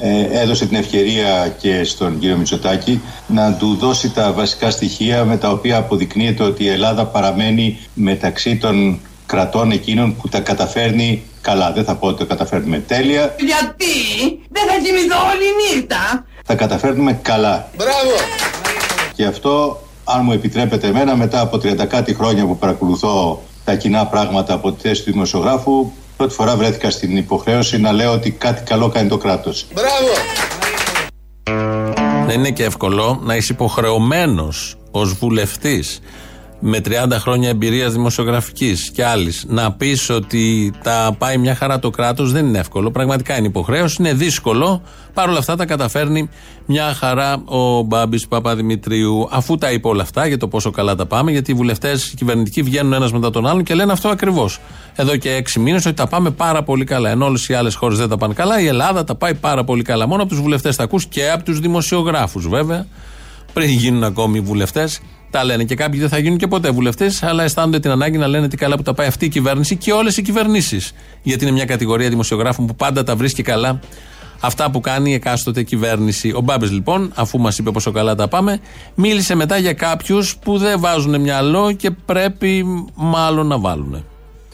[0.00, 5.36] ε, έδωσε την ευκαιρία και στον κύριο Μητσοτάκη να του δώσει τα βασικά στοιχεία με
[5.36, 11.72] τα οποία αποδεικνύεται ότι η Ελλάδα παραμένει μεταξύ των κρατών εκείνων που τα καταφέρνει καλά.
[11.72, 13.34] Δεν θα πω ότι τα καταφέρνουμε τέλεια.
[13.38, 13.94] Γιατί;
[14.50, 16.24] Δεν θα κοιμηθώ όλη νύχτα.
[16.46, 17.68] Τα καταφέρνουμε καλά.
[17.76, 18.14] Μπράβο.
[19.14, 24.06] Και αυτό αν μου επιτρέπετε εμένα, μετά από 30 κάτι χρόνια που παρακολουθώ τα κοινά
[24.06, 28.62] πράγματα από τη θέση του δημοσιογράφου, πρώτη φορά βρέθηκα στην υποχρέωση να λέω ότι κάτι
[28.62, 29.66] καλό κάνει το κράτος.
[29.72, 30.12] Μπράβο!
[32.26, 36.00] Δεν είναι και εύκολο να είσαι υποχρεωμένος ως βουλευτής
[36.60, 41.90] με 30 χρόνια εμπειρίας δημοσιογραφικής και άλλης να πεις ότι τα πάει μια χαρά το
[41.90, 42.90] κράτος δεν είναι εύκολο.
[42.90, 44.82] Πραγματικά είναι υποχρέωση, είναι δύσκολο.
[45.14, 46.28] Παρ' όλα αυτά τα καταφέρνει
[46.66, 49.28] μια χαρά ο Μπάμπης Παπαδημητρίου.
[49.30, 52.62] Αφού τα είπε όλα αυτά για το πόσο καλά τα πάμε, γιατί οι βουλευτές κυβερνητικοί
[52.62, 54.58] βγαίνουν ένας μετά τον άλλον και λένε αυτό ακριβώς.
[54.94, 57.10] Εδώ και έξι μήνες ότι τα πάμε πάρα πολύ καλά.
[57.10, 59.82] Ενώ όλες οι άλλες χώρες δεν τα πάνε καλά, η Ελλάδα τα πάει πάρα πολύ
[59.82, 60.06] καλά.
[60.06, 62.86] Μόνο από τους βουλευτές τα ακούς και από τους δημοσιογράφους βέβαια,
[63.52, 65.00] πριν γίνουν ακόμη βουλευτές
[65.30, 68.26] τα λένε και κάποιοι δεν θα γίνουν και ποτέ βουλευτές, αλλά αισθάνονται την ανάγκη να
[68.26, 70.92] λένε τι καλά που τα πάει αυτή η κυβέρνηση και όλες οι κυβερνήσεις.
[71.22, 73.80] Γιατί είναι μια κατηγορία δημοσιογράφων που πάντα τα βρίσκει καλά
[74.40, 76.32] αυτά που κάνει η εκάστοτε κυβέρνηση.
[76.36, 78.60] Ο Μπάμπε λοιπόν, αφού μας είπε πόσο καλά τα πάμε,
[78.94, 82.64] μίλησε μετά για κάποιους που δεν βάζουν μυαλό και πρέπει
[82.94, 84.04] μάλλον να βάλουν.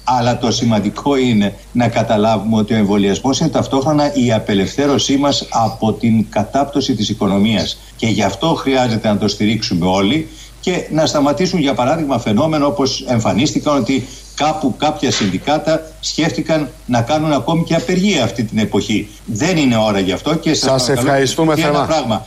[0.05, 5.93] Αλλά το σημαντικό είναι να καταλάβουμε ότι ο εμβολιασμός είναι ταυτόχρονα η απελευθέρωσή μας από
[5.93, 7.79] την κατάπτωση της οικονομίας.
[7.97, 10.29] Και γι' αυτό χρειάζεται να το στηρίξουμε όλοι
[10.63, 17.33] και να σταματήσουν για παράδειγμα φαινόμενο όπως εμφανίστηκαν ότι κάπου κάποια συνδικάτα σκέφτηκαν να κάνουν
[17.33, 19.09] ακόμη και απεργία αυτή την εποχή.
[19.25, 21.87] Δεν είναι ώρα γι' αυτό και σας, σας ευχαριστούμε θερμά.
[21.87, 22.27] πράγμα.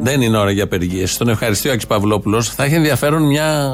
[0.00, 1.12] Δεν είναι ώρα για απεργίες.
[1.12, 2.48] Στον ευχαριστεί ο Άκης Παυλόπουλος.
[2.48, 3.70] Θα έχει ενδιαφέρον μια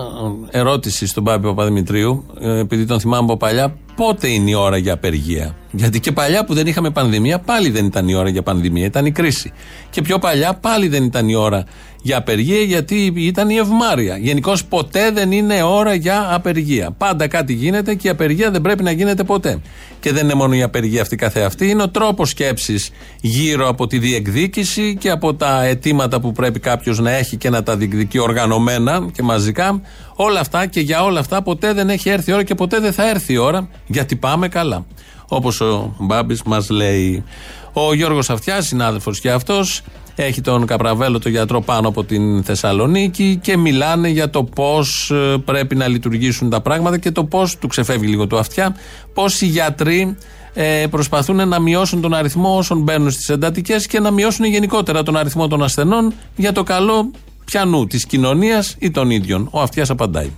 [0.50, 4.92] ερώτηση στον Πάπη Παπαδημητρίου, ε, επειδή τον θυμάμαι από παλιά, πότε είναι η ώρα για
[4.92, 8.84] απεργία; Γιατί και παλιά που δεν είχαμε πανδημία, πάλι δεν ήταν η ώρα για πανδημία,
[8.84, 9.52] ήταν η κρίση.
[9.90, 11.64] Και πιο παλιά πάλι δεν ήταν η ώρα
[12.02, 14.16] για απεργία, γιατί ήταν η ευμάρεια.
[14.16, 16.90] Γενικώς ποτέ δεν είναι ώρα για απεργία.
[16.98, 19.60] Πάντα κάτι γίνεται και η απεργία δεν πρέπει να γίνεται ποτέ.
[20.00, 23.98] Και δεν είναι μόνο η απεργία αυτή καθεαυτή, είναι ο τρόπος σκέψης γύρω από τη
[23.98, 29.06] διεκδίκηση και από τα αιτήματα που πρέπει κάποιος να έχει και να τα διεκδικεί οργανωμένα
[29.12, 29.80] και μαζικά.
[30.22, 32.92] Όλα αυτά και για όλα αυτά ποτέ δεν έχει έρθει η ώρα και ποτέ δεν
[32.92, 34.86] θα έρθει η ώρα γιατί πάμε καλά.
[35.28, 37.24] Όπως ο Μπάμπης μας λέει.
[37.72, 39.82] Ο Γιώργος Αυτιάς, συνάδελφος και αυτός,
[40.14, 45.36] έχει τον Καπραβέλο, τον γιατρό πάνω από την Θεσσαλονίκη και μιλάνε για το πώς ε,
[45.44, 48.76] πρέπει να λειτουργήσουν τα πράγματα και το πώς, του ξεφεύγει λίγο το αυτιά,
[49.14, 50.16] πώς οι γιατροί
[50.54, 55.16] ε, προσπαθούν να μειώσουν τον αριθμό όσων μπαίνουν στις εντατικές και να μειώσουν γενικότερα τον
[55.16, 57.10] αριθμό των ασθενών για το καλό
[57.50, 59.48] πιανού της κοινωνίας ή των ίδιων.
[59.52, 60.30] Ο αυτιάς απαντάει.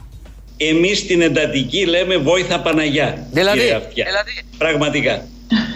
[0.57, 3.27] Εμείς στην εντατική λέμε βόηθα Παναγιά.
[3.33, 4.33] Δηλαδή, δηλαδή.
[4.59, 5.13] Πραγματικά.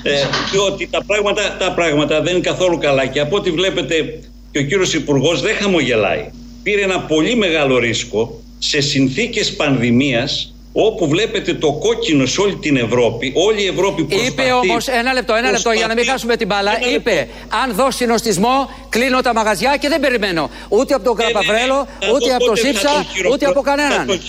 [0.02, 0.12] ε,
[0.52, 4.20] και ότι τα πράγματα, τα πράγματα δεν είναι καθόλου καλά και από ό,τι βλέπετε
[4.50, 6.30] και ο κύριος Υπουργός δεν χαμογελάει.
[6.62, 10.54] Πήρε ένα πολύ μεγάλο ρίσκο σε συνθήκες πανδημίας
[10.84, 14.32] όπου βλέπετε το κόκκινο σε όλη την Ευρώπη, όλη η Ευρώπη προσπαθεί...
[14.32, 16.72] Είπε όμως, ένα λεπτό, ένα λεπτό για να μην χάσουμε την μπάλα.
[16.94, 17.28] Είπε,
[17.64, 20.50] αν δω συνοστισμό, κλείνω τα μαγαζιά και δεν περιμένω.
[20.68, 22.90] Ούτε από τον Κραπαβρέλο, ούτε από τον Σύψα,
[23.32, 24.20] ούτε από κανέναν.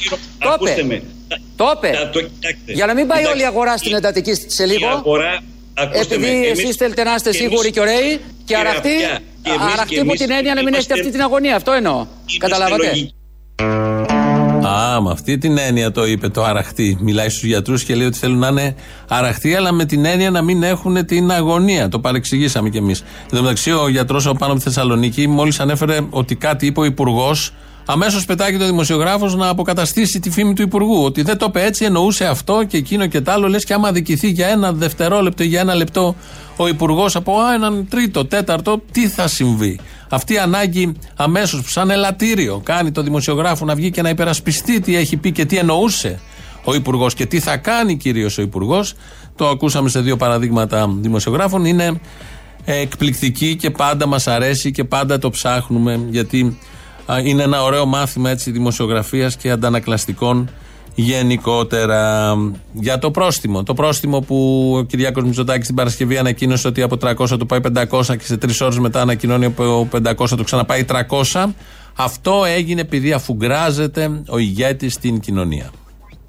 [0.53, 1.01] Ακούστε με.
[1.55, 1.89] Το είπε.
[1.97, 4.67] Τα- το- κοιτάξτε, Για να μην πάει κοιτάξτε, όλη η αγορά στην εντατική σε Η
[4.67, 4.87] λίγο.
[4.87, 5.39] αγορά,
[5.73, 8.61] ακούστε Επειδή με, εμείς- εσείς θέλετε να είστε και εμείς- σίγουροι και ωραίοι και κύριε
[8.61, 11.11] αραχτοί, Αυτιά, και εμείς- αραχτοί και από εμείς την έννοια να μην έχετε είμαστε- αυτή
[11.11, 11.55] την αγωνία.
[11.55, 12.05] Αυτό εννοώ.
[12.37, 12.91] Καταλάβατε;
[14.67, 14.95] Λογικοί.
[14.95, 16.97] Α, με αυτή την έννοια το είπε το αραχτή.
[17.01, 18.75] Μιλάει στους γιατρούς και λέει ότι θέλουν να είναι
[19.07, 21.89] αραχτοί, αλλά με την έννοια να μην έχουν την αγωνία.
[21.89, 22.99] Το παρεξηγήσαμε κι εμείς.
[22.99, 26.79] Εν τω μεταξύ, ο γιατρός από πάνω από τη Θεσσαλονίκη μόλις ανέφερε ότι κάτι είπε
[26.79, 27.53] ο Υπουργός.
[27.89, 31.03] Αμέσως πετάγει το δημοσιογράφος να αποκαταστήσει τη φήμη του Υπουργού.
[31.03, 33.47] Ότι δεν το είπε έτσι, εννοούσε αυτό και εκείνο και τ' άλλο.
[33.47, 36.15] Λες και άμα αδικηθεί για ένα δευτερόλεπτο ή για ένα λεπτό
[36.57, 39.79] ο Υπουργός από α, έναν τρίτο, τέταρτο, τι θα συμβεί.
[40.09, 44.95] Αυτή η ανάγκη αμέσως, σαν ελαττήριο, κάνει το δημοσιογράφο να βγει και να υπερασπιστεί τι
[44.95, 46.19] έχει πει και τι εννοούσε
[46.63, 48.93] ο Υπουργός και τι θα κάνει κυρίως ο Υπουργός.
[49.35, 51.65] Το ακούσαμε σε δύο παραδείγματα δημοσιογράφων.
[51.65, 51.99] Είναι
[52.65, 56.51] εκπληκτική και πάντα μας αρέσει και πάντα το ψάχνουμε γιατί α,
[57.23, 60.49] είναι ένα ωραίο μάθημα έτσι δημοσιογραφίας και αντανακλαστικών
[60.95, 62.33] γενικότερα.
[62.73, 63.63] Για το πρόστιμο.
[63.63, 68.17] Το πρόστιμο που ο Κυριάκος Μητσοτάκης την Παρασκευή ανακοίνωσε ότι από 300 το πάει 500
[68.17, 70.85] και σε τρεις ώρες μετά ανακοινώνει από 500 το ξαναπάει
[71.31, 71.45] 300.
[71.95, 75.69] Αυτό έγινε επειδή αφουγκράζεται ο ηγέτης στην κοινωνία.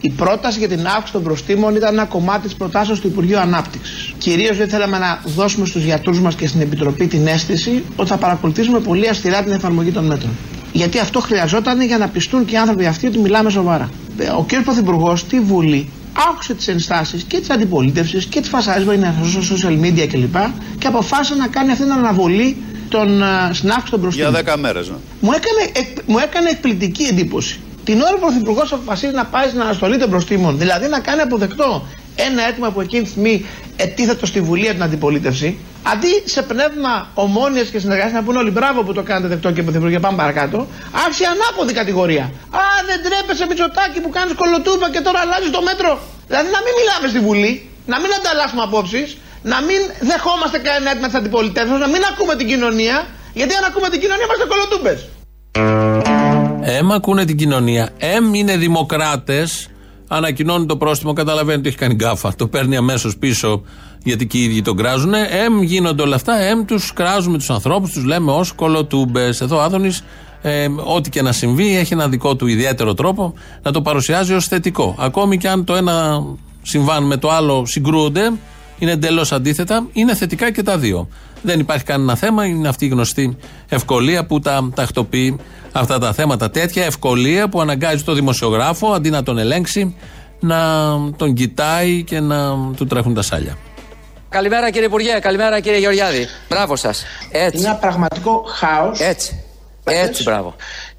[0.01, 4.15] Η πρόταση για την αύξηση των προστήμων ήταν ένα κομμάτι της προτάσεως του Υπουργείου Ανάπτυξης.
[4.19, 8.17] Κυρίως δεν θέλαμε να δώσουμε στους γιατρούς μας και στην Επιτροπή την αίσθηση ότι θα
[8.17, 10.31] παρακολουθήσουμε πολύ αυστηρά την εφαρμογή των μέτρων.
[10.79, 13.91] Γιατί αυτό χρειαζόταν για να πιστούν και οι άνθρωποι αυτοί ότι μιλάμε σοβαρά.
[14.19, 14.63] Ε, Ο κ.
[14.65, 15.89] Πρωθυπουργός στη Βουλή
[16.31, 20.37] άκουσε τις ενστάσεις και της αντιπολίτευσης και της φασάρισμα στο social media κλπ.
[20.79, 22.57] Και αποφάσισε να κάνει αυτή την αναβολή
[22.89, 24.31] των, ε, στην αύξηση των προστήμων.
[24.31, 24.89] Για 10 μέρες.
[24.89, 24.95] Ναι.
[25.21, 27.61] Μου έκανε, εκ- μου έκανε εκπληκτική εντύπωση.
[27.85, 31.21] Την ώρα που ο Πρωθυπουργός αποφασίζει να πάει στην αναστολή των προστήμων, δηλαδή να κάνει
[31.21, 33.45] αποδεκτό ένα αίτημα που εκείνη τη στιγμή
[33.85, 35.49] ετίθετο στη Βουλή από την αντιπολίτευση,
[35.93, 39.63] αντί σε πνεύμα ομόνοια και συνεργασίας να πούνε όλοι μπράβο που το κάνετε δεκτό και
[39.67, 40.59] Πρωθυπουργέ, πάμε παρακάτω,
[41.05, 42.25] άρχισε ανάποδη κατηγορία.
[42.63, 45.93] Α, δεν τρέπεσαι Μητσοτάκη που κάνεις κολοτούπα και τώρα αλλάζεις το μέτρο.
[46.31, 47.53] Δηλαδή να μην μιλάμε στη Βουλή,
[47.93, 49.09] να μην ανταλλάσσουμε απόψεις,
[49.53, 52.97] να μην δεχόμαστε κανένα αίτημα της αντιπολιτεύσεως, να μην ακούμε την κοινωνία,
[53.41, 54.93] γιατί αν ακούμε την κοινωνία είμαστε κολοτούπε.
[56.79, 57.85] Εμ ακούνε την κοινωνία.
[57.99, 59.69] Εμ είναι δημοκράτες.
[60.09, 62.35] Ανακοινώνει το πρόστιμο, καταλαβαίνει ότι έχει κάνει γκάφα.
[62.35, 63.63] Το παίρνει αμέσως πίσω
[64.05, 65.15] γιατί και οι ίδιοι τον κράζουν.
[65.15, 66.39] Εμ γίνονται όλα αυτά.
[66.39, 69.25] Εμ τους κράζουμε τους ανθρώπους, τους λέμε ω κολοτούμπε.
[69.41, 70.05] Εδώ ο Άδωνης,
[70.43, 74.47] ε, ό,τι και να συμβεί, έχει ένα δικό του ιδιαίτερο τρόπο να το παρουσιάζει ως
[74.47, 74.95] θετικό.
[74.99, 76.25] Ακόμη και αν το ένα
[76.63, 78.33] συμβάν με το άλλο συγκρούονται,
[78.79, 81.09] είναι εντελώς αντίθετα, είναι θετικά και τα δύο.
[81.43, 83.37] Δεν υπάρχει κανένα θέμα, είναι αυτή η γνωστή
[83.69, 85.37] ευκολία που τα τακτοποιεί
[85.73, 86.51] αυτά τα θέματα.
[86.51, 89.97] Τέτοια ευκολία που αναγκάζει το δημοσιογράφο αντί να τον ελέγξει
[90.41, 90.57] να
[91.17, 93.57] τον κοιτάει και να του τρέχουν τα σάλια.
[94.29, 96.27] Καλημέρα κύριε Υπουργέ, καλημέρα κύριε Γεωργιάδη.
[96.49, 97.05] Μπράβο σας.
[97.31, 97.59] Έτσι.
[97.59, 99.01] Είναι ένα πραγματικό χάος.
[99.01, 99.43] Έτσι.
[99.85, 100.55] Έτσι, μπράβο.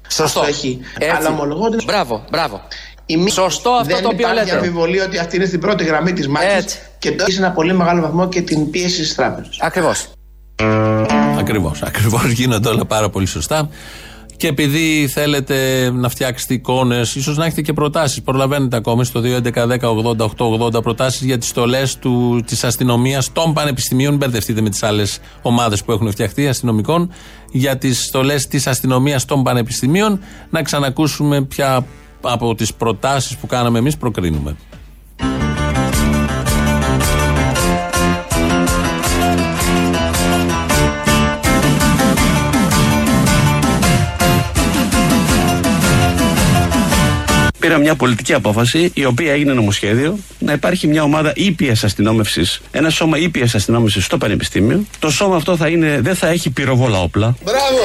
[0.08, 0.44] Σωστό.
[0.48, 0.80] έχει.
[0.98, 1.16] Έτσι.
[1.16, 1.84] Αλλά ομολογώ ότι.
[1.84, 2.60] Μπράβο, μπράβο.
[3.06, 4.56] Η μη- Σωστό αυτό δεν το οποίο υπάρχει λέτε.
[4.56, 6.78] αμφιβολία ότι αυτή είναι στην πρώτη γραμμή της μάχης Έτσι.
[6.98, 9.56] και το έχει σε ένα πολύ μεγάλο βαθμό και την πίεση της τράπεζας.
[9.60, 10.06] Ακριβώς.
[11.38, 11.82] Ακριβώς.
[11.82, 13.68] Ακριβώς γίνονται όλα πάρα πολύ σωστά.
[14.36, 20.82] Και επειδή θέλετε να φτιάξετε εικόνες, ίσως να έχετε και προτάσεις, προλαβαίνετε ακόμη στο 2.11.10.80.880
[20.82, 21.98] προτάσεις για τις στολές
[22.44, 24.10] της αστυνομίας των πανεπιστημίων.
[24.10, 27.12] Μην μπερδευτείτε με τις άλλες ομάδες που έχουν φτιαχτεί αστυνομικών.
[27.52, 30.20] Για τις στολές της αστυνομίας των πανεπιστημίων.
[30.50, 31.86] Να ξανακούσουμε ποια
[32.20, 34.56] από τις προτάσεις που κάναμε εμείς προκρίνουμε.
[47.60, 52.90] Πήρα μια πολιτική απόφαση, η οποία έγινε νομοσχέδιο, να υπάρχει μια ομάδα ήπιας αστυνόμευσης, ένα
[52.90, 54.84] σώμα ήπιας αστυνόμευσης στο Πανεπιστήμιο.
[54.98, 57.36] Το σώμα αυτό θα είναι, δεν θα έχει πυροβόλα όπλα.
[57.44, 57.82] Μπράβο!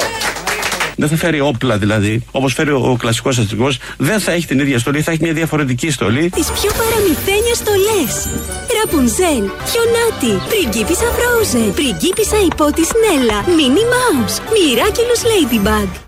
[0.95, 3.77] Δεν θα φέρει όπλα δηλαδή, όπως φέρει ο, ο κλασικός αστυνομικός.
[3.97, 6.29] Δεν θα έχει την ίδια στολή, θα έχει μια διαφορετική στολή.
[6.29, 8.27] Τις πιο παραμυθένιες στολές.
[8.81, 16.04] Ραπουνζέλ, Χιονάτι, Πριγκίπισσα Φρόουζεν, Πριγκίπισσα Υπότης Νέλα, Μίνι Μάους, Μοιράκελος Ladybug.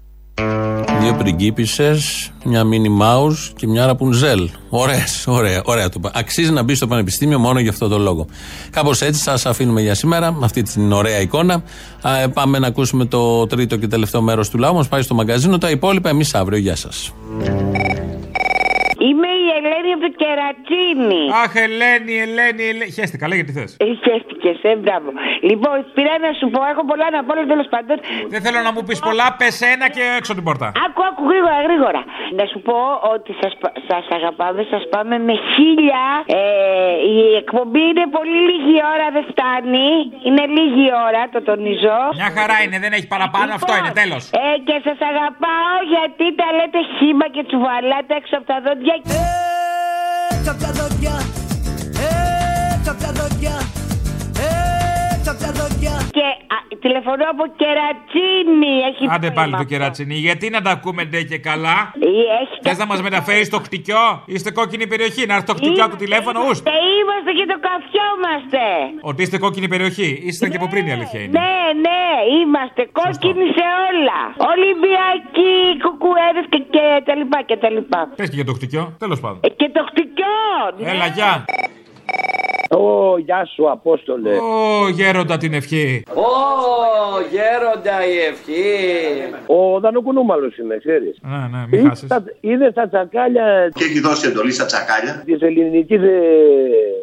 [1.08, 1.98] Δύο πριγκίπισε,
[2.44, 4.50] μια μίνι μάου και μια ραπουνζέλ.
[4.70, 8.26] Ωραίες, ωραία, ωραία το πα- Αξίζει να μπει στο πανεπιστήμιο μόνο για αυτό το λόγο.
[8.70, 11.64] Κάπως έτσι σας αφήνουμε για σήμερα, με αυτή την ωραία εικόνα.
[12.02, 14.88] Α, ε, πάμε να ακούσουμε το τρίτο και τελευταίο μέρος του λαού μας.
[14.88, 15.58] Πάει στο μαγκαζίνο.
[15.58, 16.58] Τα υπόλοιπα εμείς αύριο.
[16.58, 17.12] Γεια σας.
[19.00, 21.22] Είμαι η Ελένη από το Κερατσίνη.
[21.44, 22.92] Αχ, Ελένη, Ελένη, Ελένη.
[22.98, 23.72] Χαίστηκα, λέγε τι θες.
[24.06, 25.10] Χαίστηκες, ε, μπράβο.
[25.50, 27.96] Λοιπόν, πήρα να σου πω, έχω πολλά να πω, αλλά τέλος πάντων.
[28.34, 30.68] Δεν θέλω να μου πεις πολλά, πες ένα και έξω την πόρτα.
[30.86, 32.02] Άκου, άκου, γρήγορα, γρήγορα.
[32.40, 32.78] Να σου πω
[33.16, 36.04] ότι σας, πα- σας αγαπάμε, σας πάμε με χίλια.
[36.26, 36.40] Ε,
[37.14, 39.90] η εκπομπή είναι πολύ λίγη ώρα, δεν φτάνει.
[40.28, 41.98] Είναι λίγη ώρα, το τονίζω.
[42.22, 44.24] Μια χαρά είναι, δεν έχει παραπάνω, αυτό είναι, τέλος.
[44.46, 48.96] Ε, και σας αγαπάω γιατί τα λέτε χήμα και τσουβαλάτε έξω από τα δόντια.
[50.48, 51.22] Έξω απ' τα δόντια
[52.78, 53.67] Έξω απ' τα δόντια
[55.38, 56.26] Έξω απ' τα δόντια Και
[56.56, 58.74] α, τηλεφωνώ από κερατσίνη.
[58.90, 59.58] Έχει Άντε πάλι θέμα.
[59.62, 61.78] το κερατσινί, γιατί να τα ακούμε ντε και καλά;
[62.42, 65.22] Έχει Θες να μας μεταφέρεις στο χτυκιό, είστε κόκκινη περιοχή.
[65.30, 66.62] Να έρθει το χτυκιό από το τηλέφωνο, ουστ.
[66.68, 66.72] Είμαστε,
[67.02, 68.64] είμαστε και το καφιόμαστε.
[69.10, 70.10] Ότι είστε κόκκινη περιοχή.
[70.28, 71.34] Ήσασταν και από πριν η αλήθεια είναι.
[71.40, 71.56] Ναι,
[71.88, 72.04] ναι,
[72.40, 74.20] είμαστε κόκκινοι σε όλα.
[74.54, 78.00] Ολυμπιακοί, κουκουέδες και, και τα λοιπά και τα λοιπά.
[78.20, 79.40] Πες και για το χτυκιό, τέλος πάντων.
[79.48, 80.36] Ε, και το χτυκιό.
[80.78, 80.90] ναι.
[80.92, 81.32] Έλα, γεια.
[82.72, 84.30] Ω, γεια σου, Απόστολε.
[84.38, 86.04] Ω, γέροντα την ευχή.
[86.14, 86.22] Ω,
[87.32, 88.64] γέροντα η ευχή.
[89.46, 91.18] Ο Δανοκουνούμαλος είμαι, ξέρεις.
[91.22, 92.10] Ναι, ναι, μην χάσεις.
[92.40, 95.22] Είδε τα τσακάλια Και έχει δώσει εντολή στα τσακάλια.
[95.26, 96.10] της ελληνικής ε,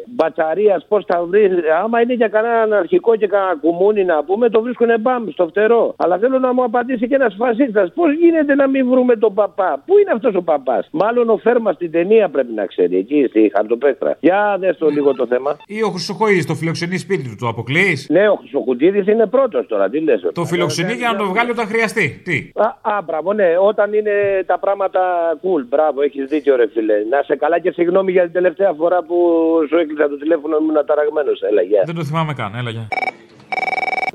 [0.05, 1.51] μπατσαρίας πώς τα βρεις.
[1.83, 5.93] Άμα είναι για κανέναν αρχικό και κανένα κουμούνι να πούμε, το βρίσκουν μπαμ στο φτερό.
[5.97, 7.91] Αλλά θέλω να μου απαντήσει και ένας φασίστας.
[7.95, 11.71] Πώς γίνεται να μην βρούμε τον παπά; Πού είναι αυτός ο παπάς; Μάλλον ο Φέρμα
[11.73, 12.97] στην ταινία πρέπει να ξέρει.
[12.97, 14.17] Εκεί στη Χαρτοπέστρα.
[14.19, 15.54] Για δες το λίγο το θέμα.
[15.65, 18.05] Ή ο Χρυσοχοίδη το φιλοξενεί σπίτι του, το αποκλεί.
[18.07, 19.89] Ναι, ο Χρυσοκουτίδη είναι πρώτος τώρα.
[19.89, 20.29] Τι λες.
[20.33, 22.21] Το φιλοξενεί για να το βγάλει όταν χρειαστεί.
[22.23, 24.11] Τι; Α, α, μπράβο, ναι, όταν είναι
[24.45, 25.01] τα πράγματα
[25.43, 25.63] cool.
[25.69, 26.93] Μπράβο, έχεις δίκιο, ρε φίλε.
[27.09, 29.15] Να σε καλά και συγγνώμη για την τελευταία φορά που
[29.69, 31.41] σου έκλεισα το τηλέφωνο, ήμουν ταραγμένος.
[31.41, 31.81] Έλα, γεια.
[31.85, 32.87] Δεν το θυμάμαι καν, έλα γεια.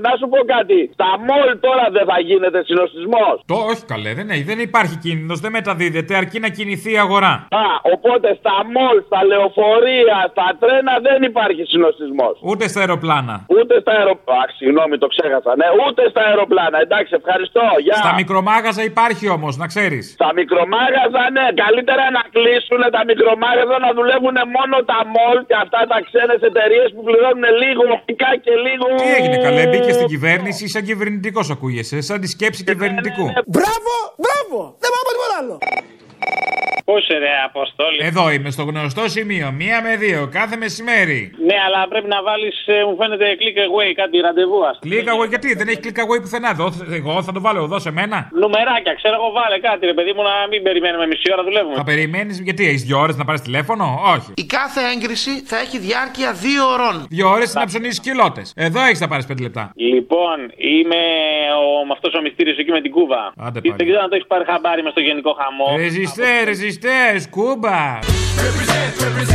[0.07, 0.79] Να σου πω κάτι.
[0.97, 3.35] Στα μόλ τώρα δεν θα γίνεται συνοστισμός.
[3.53, 7.35] Το όχι καλέ, δεν, έχει, δεν υπάρχει κίνδυνος, δεν μεταδίδεται, αρκεί να κινηθεί η αγορά.
[7.63, 12.35] Α, οπότε στα μόλ, στα λεωφορεία, στα τρένα δεν υπάρχει συνοστισμός.
[12.51, 13.35] Ούτε στα αεροπλάνα.
[13.57, 14.19] Ούτε στα αεροπλάνα.
[14.61, 15.53] Συγγνώμη, το ξέχασα.
[15.61, 16.77] Ναι, ούτε στα αεροπλάνα.
[16.87, 17.67] Εντάξει, ευχαριστώ.
[17.87, 17.99] Γεια.
[18.05, 20.05] Στα μικρομάγαζα υπάρχει όμως, να ξέρεις.
[20.19, 21.47] Στα μικρομάγαζα, ναι.
[21.65, 26.89] Καλύτερα να κλείσουν τα μικρομάγαζα να δουλεύουν μόνο τα μόλ και αυτά τα ξένες εταιρείες
[26.95, 28.85] που πληρώνουν λίγο οπτικά και λίγο.
[29.03, 33.25] Τι έγινε καλέ, μπήκε στην κυβέρνηση, σαν κυβερνητικό ακούγεσαι, σαν τη σκέψη κυβερνητικού.
[33.47, 35.59] Μπράβο, μπράβο Δεν πάω από τίποτα άλλο
[36.91, 41.21] Πού είσαι, ρε Αποστόλη; Εδώ είμαι, στο γνωστό σημείο, μία με δύο, κάθε μεσημέρι.
[41.49, 42.57] Ναι, αλλά πρέπει να βάλεις,
[42.89, 46.49] μου φαίνεται, click away, κάτι ραντεβού, ας Click away, γιατί δεν έχει click away πουθενά
[46.57, 46.67] εδώ.
[46.99, 48.19] Εγώ θα το βάλω εδώ σε μένα.
[48.43, 51.75] Νουμεράκια, ξέρω εγώ, βάλε κάτι, ρε παιδί μου, να μην περιμένουμε μισή ώρα, δουλεύουμε.
[51.75, 53.85] Θα περιμένεις, γιατί έχεις δύο ώρες να πάρεις τηλέφωνο,
[54.15, 54.31] όχι.
[54.45, 56.97] Η κάθε έγκριση θα έχει διάρκεια δύο ωρών.
[57.17, 58.43] Δύο ώρες να ψωνίσεις κιλότε.
[58.67, 59.73] Εδώ έχεις να πάρεις πέντε λεπτά.
[59.75, 60.37] Λοιπόν,
[60.75, 61.03] είμαι
[61.61, 63.23] ο, με αυτός ο μυστήριος εκεί με την Κούβα.
[63.47, 65.77] Άντε Δεν ξέρω αν το έχεις πάρει χαμπάρι με στο γενικό χαμό.
[65.77, 68.01] Ρεζιστέ, ρεζιστέ, Estás, Cuba?
[68.39, 69.30] Represent, represent.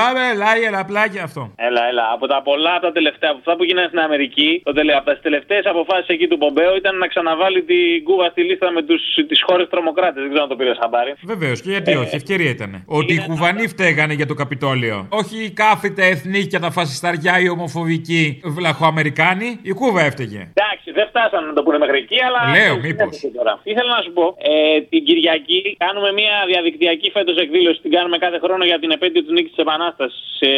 [0.00, 1.42] Πάμε, λάγε, πλάκια αυτό.
[1.56, 2.04] Έλα, έλα.
[2.14, 5.10] Από τα πολλά από τα τελευταία, από αυτά που γίνανε στην Αμερική, το τελε, από
[5.10, 8.82] τις τελευταίες αποφάσεις εκεί του Πομπέου ήταν να ξαναβάλει την Κούβα στη λίστα με
[9.28, 10.20] τις χώρες τρομοκράτες.
[10.22, 11.12] Δεν ξέρω αν το πήρες χαμπάρι.
[11.22, 12.84] Βεβαίως και γιατί όχι, ευκαιρία ήταν.
[12.86, 15.06] Ότι οι Κουβανοί φταίγανε για το Καπιτόλιο.
[15.10, 19.58] Όχι οι κάθετε εθνίκια, τα φασισταριά, οι ομοφοβικοί βλαχοαμερικάνοι.
[19.62, 20.40] Η Κούβα έφταιγε.
[20.54, 22.40] Εντάξει, δεν φτάσανε να το πούνε μέχρι εκεί, αλλά.
[22.56, 23.22] Λέω, μήπως.
[23.62, 27.80] Ήθελα να σου πω, ε, την Κυριακή κάνουμε μια διαδικτυακή φέτος εκδήλωση.
[27.80, 30.18] Την κάνουμε κάθε χρόνο για την επέτειο της νίκης της Επανάσταση.
[30.40, 30.48] Σε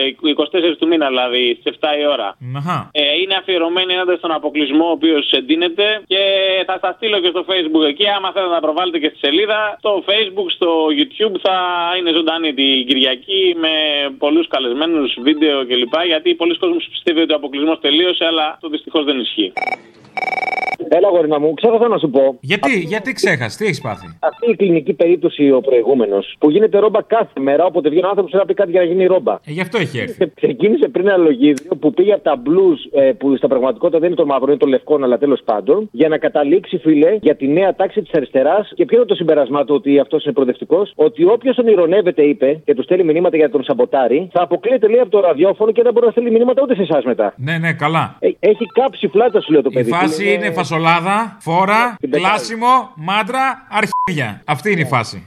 [0.73, 2.29] 24 του μήνα δηλαδή, στις 7 η ώρα.
[2.59, 2.79] Αχα.
[2.93, 6.23] Ε, είναι αφιερωμένη ενάντια στον αποκλεισμό ο οποίος εντείνεται και
[6.67, 8.07] θα σας στείλω και στο Facebook εκεί.
[8.17, 11.57] Άμα θέλετε να προβάλλετε και στη σελίδα, στο Facebook, στο YouTube θα
[11.99, 13.73] είναι ζωντανή την Κυριακή με
[14.19, 15.95] πολλούς καλεσμένους, βίντεο κλπ.
[16.07, 19.53] Γιατί πολλοί κόσμοι πιστεύει ότι ο αποκλεισμός τελείωσε, αλλά αυτό δυστυχώς δεν ισχύει.
[20.89, 22.37] Έλα, γορίνα μου, ξέχασα να σου πω.
[22.41, 27.03] Γιατί, γιατί ξέχασες, τι έχεις πάθει; Αυτή η κλινική περίπτωση ο προηγούμενος που γίνεται ρόμπα
[27.03, 29.33] κάθε μέρα, όποτε βγαίνει ο άνθρωπος να πει κάτι για να γίνει ρόμπα.
[29.33, 30.33] Ε, γι' αυτό έχει έρθει.
[30.35, 34.17] Ξεκίνησε πριν ένα λογίδιο που πήγε από τα blues ε, που στα πραγματικότητα δεν είναι
[34.17, 37.75] το μαύρο, είναι το λευκό, αλλά τέλος πάντων, για να καταλήξει, φίλε, για τη νέα
[37.75, 38.73] τάξη της αριστεράς.
[38.75, 42.61] Και ποιο είναι το συμπερασμά του ότι αυτός είναι προοδευτικός, ότι όποιος τον ηρωνεύεται, είπε,
[42.65, 45.83] και τους στέλνει μηνύματα για να τον σαμποτάρει, θα αποκλείεται λέει από το ραδιόφωνο και
[45.83, 47.35] δεν μπορεί να στέλνει μηνύματα ούτε σε εσάς μετά.
[47.37, 48.17] Ναι, ναι, καλά.
[48.21, 49.91] Ε, έχει κάψει φλάτα, σου λέω το Η παιδί.
[49.91, 50.84] φάση είναι φασολάδα, φόρα,
[51.39, 54.43] Φόρα, κλάσιμο, μάντρα, αρχίδια.
[54.45, 55.25] Αυτή είναι η φάση.